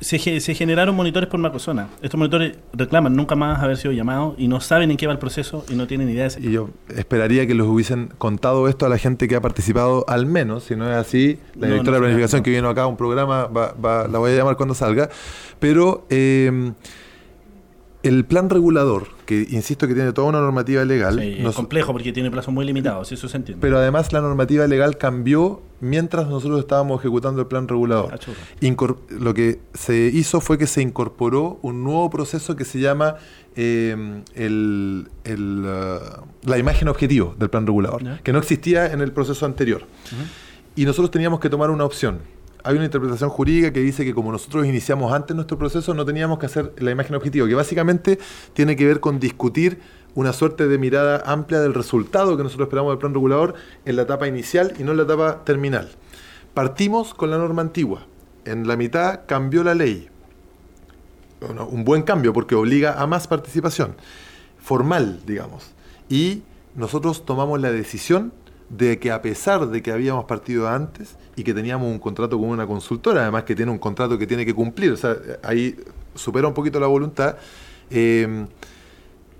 [0.00, 1.88] se, se, generaron monitores por macrozona.
[2.02, 5.18] Estos monitores reclaman nunca más haber sido llamados y no saben en qué va el
[5.18, 6.40] proceso y no tienen idea de.
[6.40, 10.26] Y yo esperaría que los hubiesen contado esto a la gente que ha participado, al
[10.26, 13.46] menos, si no es así, la directora de planificación que vino acá a un programa,
[13.46, 15.08] va, la voy a llamar cuando salga.
[15.58, 16.06] Pero.
[16.10, 16.72] Eh,
[18.06, 22.12] El plan regulador, que insisto que tiene toda una normativa legal, Sí, es complejo porque
[22.12, 23.60] tiene plazos muy limitados, eso se entiende.
[23.60, 28.14] pero además la normativa legal cambió mientras nosotros estábamos ejecutando el plan regulador.
[28.14, 28.18] Ah.
[28.60, 33.16] Incor- lo que se hizo fue que se incorporó un nuevo proceso que se llama
[33.56, 38.18] eh, el- el, ah, la imagen objetivo del plan regulador, Ya.
[38.22, 39.82] que no existía en el proceso anterior.
[40.74, 42.18] Y nosotros teníamos que tomar una opción.
[42.66, 46.40] Hay una interpretación jurídica que dice que como nosotros iniciamos antes nuestro proceso, no teníamos
[46.40, 48.18] que hacer la imagen objetivo, que básicamente
[48.54, 49.78] tiene que ver con discutir
[50.16, 53.54] una suerte de mirada amplia del resultado que nosotros esperamos del plan regulador
[53.84, 55.90] en la etapa inicial y no en la etapa terminal.
[56.54, 58.04] Partimos con la norma antigua.
[58.44, 60.08] En la mitad cambió la ley.
[61.40, 63.94] Bueno, un buen cambio porque obliga a más participación
[64.58, 65.70] formal, digamos.
[66.08, 66.42] Y
[66.74, 68.32] nosotros tomamos la decisión
[68.68, 72.48] de que a pesar de que habíamos partido antes y que teníamos un contrato con
[72.48, 75.76] una consultora, además que tiene un contrato que tiene que cumplir, o sea, ahí
[76.14, 77.36] supera un poquito la voluntad,
[77.90, 78.46] eh,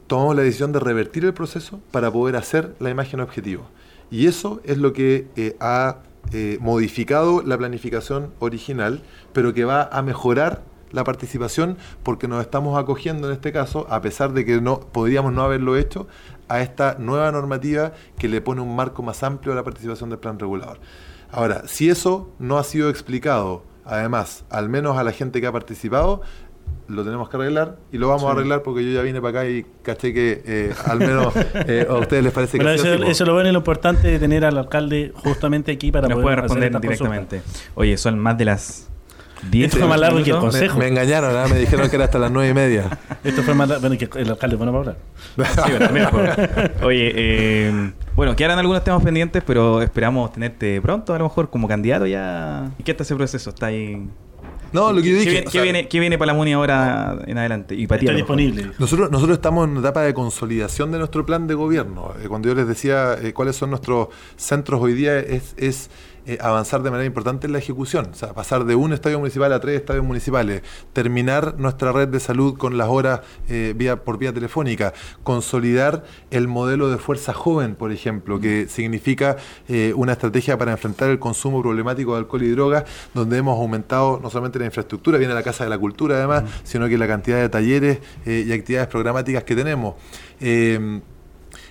[0.07, 3.67] tomamos la decisión de revertir el proceso para poder hacer la imagen objetivo.
[4.11, 5.99] Y eso es lo que eh, ha
[6.33, 9.03] eh, modificado la planificación original,
[9.33, 10.63] pero que va a mejorar
[10.93, 15.33] la participación porque nos estamos acogiendo en este caso, a pesar de que no podríamos
[15.33, 16.07] no haberlo hecho,
[16.49, 20.19] a esta nueva normativa que le pone un marco más amplio a la participación del
[20.19, 20.79] plan regulador.
[21.31, 25.53] Ahora, si eso no ha sido explicado, además, al menos a la gente que ha
[25.53, 26.23] participado,
[26.89, 29.51] lo tenemos que arreglar y lo vamos a arreglar porque yo ya vine para acá
[29.51, 31.35] y caché que eh, al menos
[31.67, 34.07] eh, a ustedes les parece Bueno, que eso, eso es lo bueno y lo importante
[34.07, 37.43] de tener al alcalde justamente aquí para Nos poder puede responder directamente.
[37.75, 38.89] Oye, son más de las
[39.51, 40.79] 10 Esto fue más largo que el consejo.
[40.79, 41.47] me, me engañaron, ¿ah?
[41.49, 42.99] me dijeron que era hasta las nueve y media.
[43.23, 44.97] Esto fue más bueno que el alcalde bueno para hablar.
[45.55, 46.31] Sí, pero también, pues.
[46.83, 51.69] Oye, eh, bueno, quedan algunos temas pendientes, pero esperamos tenerte pronto, a lo mejor como
[51.69, 52.71] candidato ya.
[52.79, 53.51] ¿Y qué está ese proceso?
[53.51, 54.09] ¿Está ahí?
[54.73, 55.31] No, lo que yo ¿Qué dije.
[55.31, 57.75] viene, o qué sea, viene, qué viene para la MUNI ahora en adelante?
[57.75, 58.73] Y para Está disponible.
[58.79, 62.13] Nosotros, nosotros estamos en una etapa de consolidación de nuestro plan de gobierno.
[62.23, 65.89] Eh, cuando yo les decía eh, cuáles son nuestros centros hoy día, es, es,
[66.27, 68.09] eh, avanzar de manera importante en la ejecución.
[68.11, 70.63] O sea, pasar de un estadio municipal a tres estadios municipales,
[70.93, 76.49] terminar nuestra red de salud con las horas eh, vía, por vía telefónica, consolidar el
[76.49, 79.37] modelo de fuerza joven, por ejemplo, que significa
[79.69, 84.19] eh, una estrategia para enfrentar el consumo problemático de alcohol y drogas, donde hemos aumentado
[84.21, 87.41] no solamente la infraestructura, viene la Casa de la Cultura además, sino que la cantidad
[87.41, 89.95] de talleres y actividades programáticas que tenemos.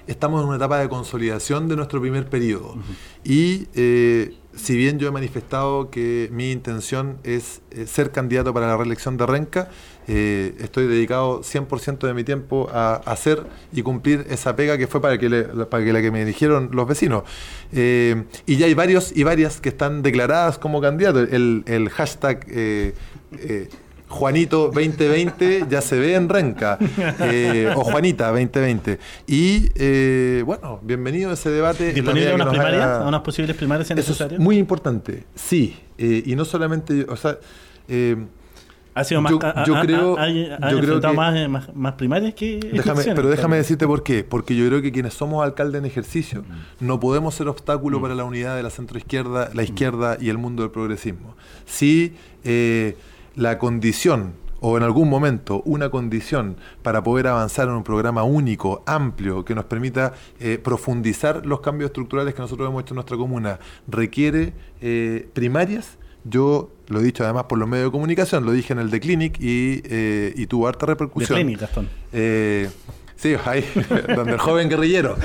[0.08, 2.76] Estamos en una etapa de consolidación de nuestro primer periodo.
[3.24, 8.68] Y eh, si bien yo he manifestado que mi intención es eh, ser candidato para
[8.68, 9.70] la reelección de Renca,
[10.08, 15.02] eh, estoy dedicado 100% de mi tiempo a hacer y cumplir esa pega que fue
[15.02, 17.24] para que, le- para que la que me eligieron los vecinos.
[17.72, 21.28] Y ya hay varios y varias que están declaradas como candidatos.
[21.32, 22.46] El, el hashtag...
[24.08, 26.78] Juanito 2020 ya se ve en Renca,
[27.22, 29.00] eh, o Juanita 2020.
[29.28, 31.92] Y eh, bueno, bienvenido a ese debate.
[31.94, 32.84] ¿Disponible a unas primarias?
[32.84, 35.76] haga- ¿A unas posibles primarias si es muy importante, sí.
[35.98, 37.38] eh, y no solamente, o sea,
[38.98, 39.32] Ha sido más.
[39.34, 40.26] yo- ha- yo ha- creo- ha- ha-
[40.68, 42.60] ha yo creo que- más, más, más primarias que.
[42.72, 44.24] déjame, pero déjame decirte por qué.
[44.24, 46.46] Porque yo creo que quienes somos alcalde en ejercicio
[46.80, 50.62] no podemos ser obstáculo para la unidad de la centroizquierda, la izquierda y el mundo
[50.64, 51.36] del progresismo.
[51.66, 52.14] Si
[52.46, 52.96] eh,
[53.36, 54.34] la condición
[54.68, 59.54] o en algún momento una condición para poder avanzar en un programa único, amplio, que
[59.54, 64.54] nos permita eh, profundizar los cambios estructurales que nosotros hemos hecho en nuestra comuna, requiere
[64.82, 66.00] eh, primarias.
[66.24, 69.00] Yo lo he dicho además por los medios de comunicación, lo dije en el de
[69.00, 71.38] Clinic y, eh, y tuvo harta De repercusión.
[71.38, 71.88] Clinic, Gastón.
[72.12, 72.68] Eh,
[73.16, 73.64] sí, ahí,
[74.16, 75.16] donde el joven guerrillero.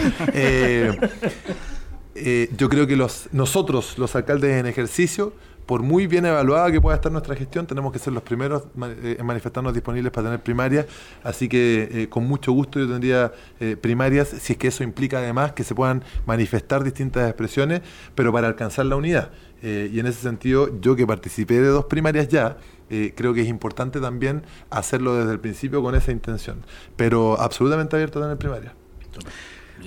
[2.59, 5.33] Yo creo que los, nosotros, los alcaldes en ejercicio,
[5.71, 9.19] por muy bien evaluada que pueda estar nuestra gestión, tenemos que ser los primeros eh,
[9.21, 10.87] en manifestarnos disponibles para tener primarias.
[11.23, 15.19] Así que eh, con mucho gusto yo tendría eh, primarias, si es que eso implica
[15.19, 17.83] además que se puedan manifestar distintas expresiones,
[18.17, 19.31] pero para alcanzar la unidad.
[19.63, 22.57] Y en ese sentido, yo que participé de dos primarias ya,
[22.89, 26.65] creo que es importante también hacerlo desde el principio con esa intención.
[26.97, 28.75] Pero absolutamente abierto a tener primaria.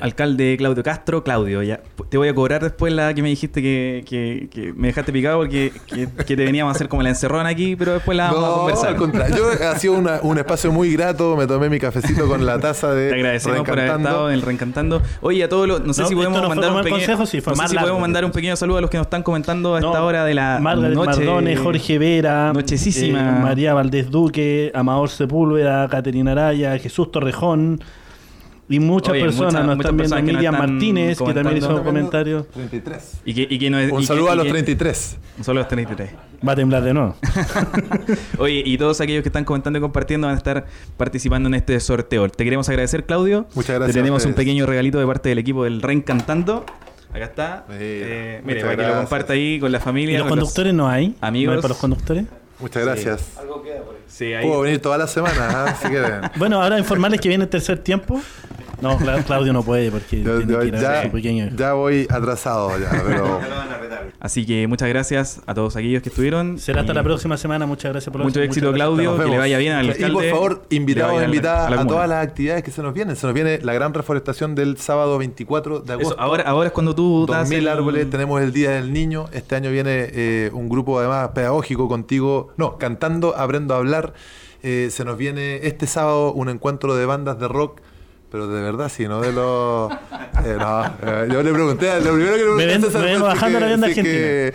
[0.01, 1.79] Alcalde Claudio Castro, Claudio, ya
[2.09, 5.39] te voy a cobrar después la que me dijiste que, que- que me dejaste picado
[5.39, 8.49] porque que, que te veníamos a hacer como la encerrona aquí, pero después la vamos
[8.49, 8.89] a conversar.
[8.89, 9.35] al contrario.
[9.37, 12.93] Yo ha sido una- un espacio muy grato, me tomé mi cafecito con la taza
[12.93, 14.09] de Te agradecemos por haber Reencantando.
[14.09, 15.01] estado en el Reencantando.
[15.21, 17.41] Oye, a todos los, no sé No, si podemos no mandar un pequeño, consejo, sí,
[17.41, 19.23] fue no sé más si podemos mandar un pequeño saludo a los que nos están
[19.23, 21.07] comentando a esta No, hora de la Margaret noche.
[21.19, 23.19] Mardones, Jorge Vera, Nochesísima.
[23.37, 27.79] eh, María Valdés Duque, Amador Sepúlveda, Caterina Araya, Jesús Torrejón,
[28.69, 30.15] Y muchas Oye, personas muchas- nos muchas están viendo.
[30.15, 31.83] personas Miriam Martínez, que también hizo comentando.
[31.83, 32.47] comentarios.
[32.49, 33.21] 33.
[33.25, 35.17] Y que, y que no es- Un y saludo que- a los y que- 33.
[35.37, 36.11] Un saludo a los 33.
[36.47, 37.15] Va a temblar de nuevo.
[38.39, 40.65] Oye, y todos aquellos que están comentando y compartiendo van a estar
[40.97, 42.29] participando en este sorteo.
[42.29, 43.47] Te queremos agradecer, Claudio.
[43.53, 46.65] Muchas gracias Te tenemos un pequeño regalito de parte del equipo del Reencantando.
[47.13, 47.65] Acá está.
[47.67, 50.19] Mira, Eh, mire, para que lo comparta ahí con la ¿Y familia.
[50.19, 51.15] los con conductores no hay?
[51.21, 51.53] amigos.
[51.53, 52.25] ¿No hay para los conductores?
[52.59, 53.21] Muchas gracias.
[53.21, 53.39] Sí,
[54.21, 54.45] ahí.
[54.47, 55.75] Puedo venir toda la semana, ¿ah?
[55.81, 56.21] si quieren.
[56.37, 58.21] Bueno, ahora informarles que viene el tercer tiempo.
[58.81, 61.11] No, Cla- Claudio no puede porque Yo- tiene yo que ir a a ya, su
[61.11, 61.49] pequeño.
[61.55, 63.39] ya voy atrasado, ya, pero
[64.23, 66.57] Así que muchas gracias a todos aquellos que estuvieron.
[66.57, 67.65] Será hasta Y la próxima semana.
[67.65, 68.87] Muchas gracias por Mucho éxito, gracias.
[68.87, 69.17] Claudio.
[69.21, 70.07] Que le vaya bien al alcalde.
[70.07, 73.17] Y por favor, invitados, invitadas la a todas las actividades que se nos vienen.
[73.17, 76.13] Se nos viene la gran reforestación del sábado 24 de agosto.
[76.13, 79.25] Eso, ahora, ahora es cuando tú das 2000 el- árboles, tenemos el Día del Niño.
[79.33, 84.13] Este año viene eh, un grupo además pedagógico contigo, no, cantando, aprendo a hablar.
[84.61, 87.81] Eh, se nos viene este sábado un encuentro de bandas de rock.
[88.33, 89.91] Pero de verdad, sí, no de los.
[90.43, 93.01] eh, no, eh, yo le pregunté, lo primero que le pregunté Me ven- a César
[93.03, 94.53] me si bajando que- la banda si que,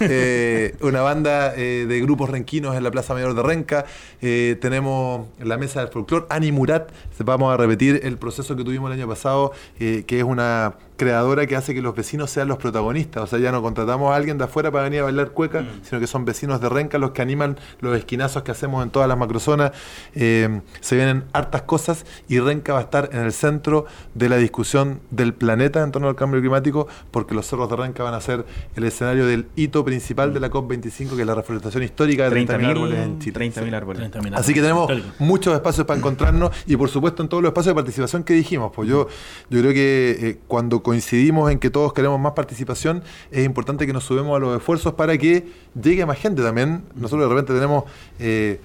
[0.00, 3.84] eh, una banda de grupos renquinos en la Plaza Mayor de Renca.
[4.20, 6.88] Tenemos la mesa del folclore, Ani Murat.
[7.18, 11.56] Vamos a repetir el proceso que tuvimos el año pasado, que es una creadora que
[11.56, 13.22] hace que los vecinos sean los protagonistas.
[13.22, 16.00] O sea, ya no contratamos a alguien de afuera para venir a bailar cueca, sino
[16.00, 19.18] que son vecinos de Renca los que animan los esquinazos que hacemos en todas las
[19.18, 19.72] macrozonas.
[20.14, 24.36] Eh, se vienen hartas cosas y Renca va a estar en el centro de la
[24.36, 28.20] discusión del planeta en torno al cambio climático, porque los cerros de Renca van a
[28.20, 28.44] ser
[28.74, 32.66] el escenario del hito principal de la COP25, que es la reforestación histórica de 30.000
[32.70, 33.52] árboles en 30.000 Chile.
[33.52, 34.10] 30.000 árboles.
[34.10, 35.08] 30.000 Así que tenemos Histórico.
[35.18, 38.72] muchos espacios para encontrarnos y por supuesto en todos los espacios de participación que dijimos.
[38.74, 39.08] Pues yo,
[39.50, 43.92] yo creo que eh, cuando coincidimos en que todos queremos más participación, es importante que
[43.92, 46.84] nos subamos a los esfuerzos para que llegue más gente también.
[46.94, 47.82] Nosotros de repente tenemos
[48.20, 48.60] eh,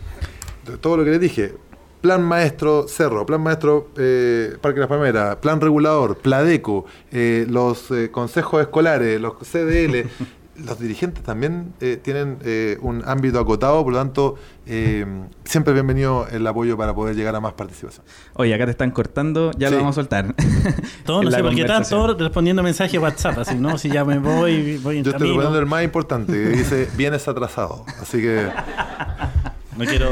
[0.82, 1.56] todo lo que les dije.
[2.00, 8.12] Plan maestro Cerro, plan maestro eh, Parque Las Palmeras, plan regulador, Pladeco, eh, los eh,
[8.12, 10.08] consejos escolares, los CDL,
[10.56, 14.36] los dirigentes también eh, tienen eh, un ámbito acotado, por lo tanto,
[14.68, 15.06] eh,
[15.46, 18.06] siempre bienvenido el apoyo para poder llegar a más participación.
[18.34, 19.74] Oye, acá te están cortando, ya Sí.
[19.74, 20.36] lo vamos a soltar.
[21.06, 23.40] Todos, En no sé por qué están todos respondiendo mensajes de WhatsApp.
[23.40, 23.78] Así, ¿no?
[23.78, 25.38] Si ya me voy, voy en Yo estoy camino.
[25.42, 27.86] respondiendo el más importante, que dice, vienes atrasado.
[28.02, 28.48] Así que
[29.78, 30.10] No quiero.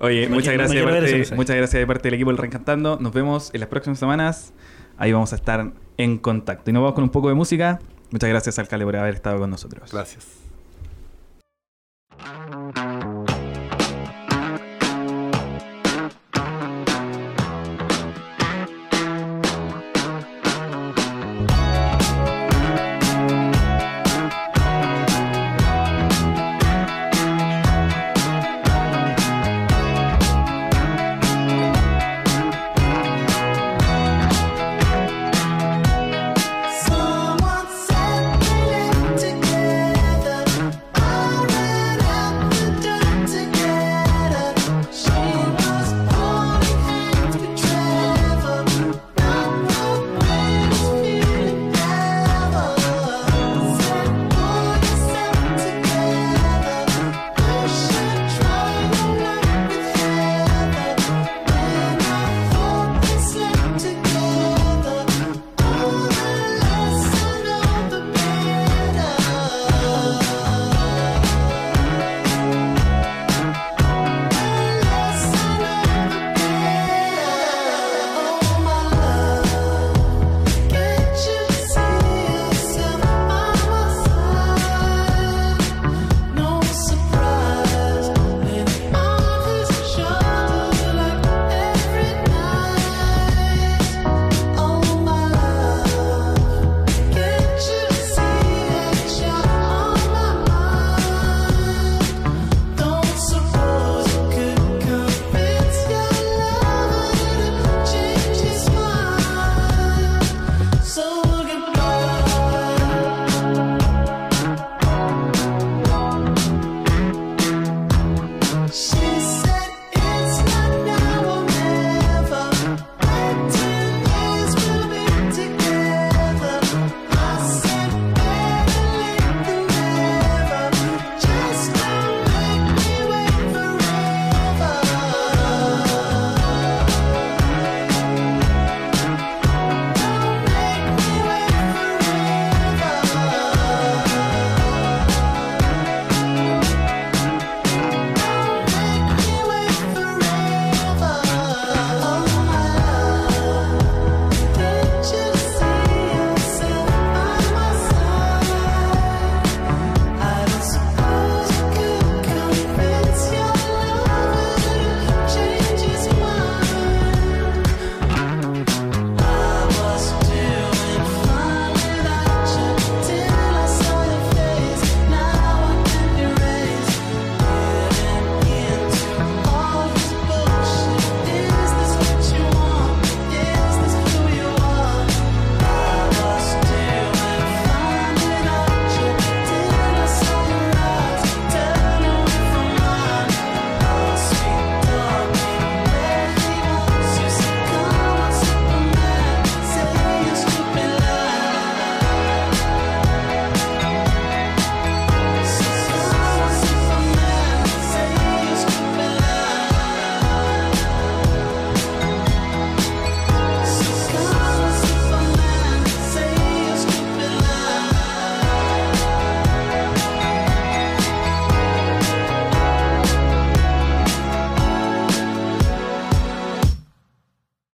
[0.00, 2.38] Oye, No muchas quiero- no gracias, de parte, muchas gracias de parte del equipo del
[2.38, 2.98] Reencantando.
[3.00, 4.52] Nos vemos en las próximas semanas.
[4.98, 6.70] Ahí vamos a estar en contacto.
[6.70, 7.80] Y nos vamos con un poco de música.
[8.10, 9.92] Muchas gracias, alcalde, por haber estado con nosotros.
[9.92, 10.26] gracias.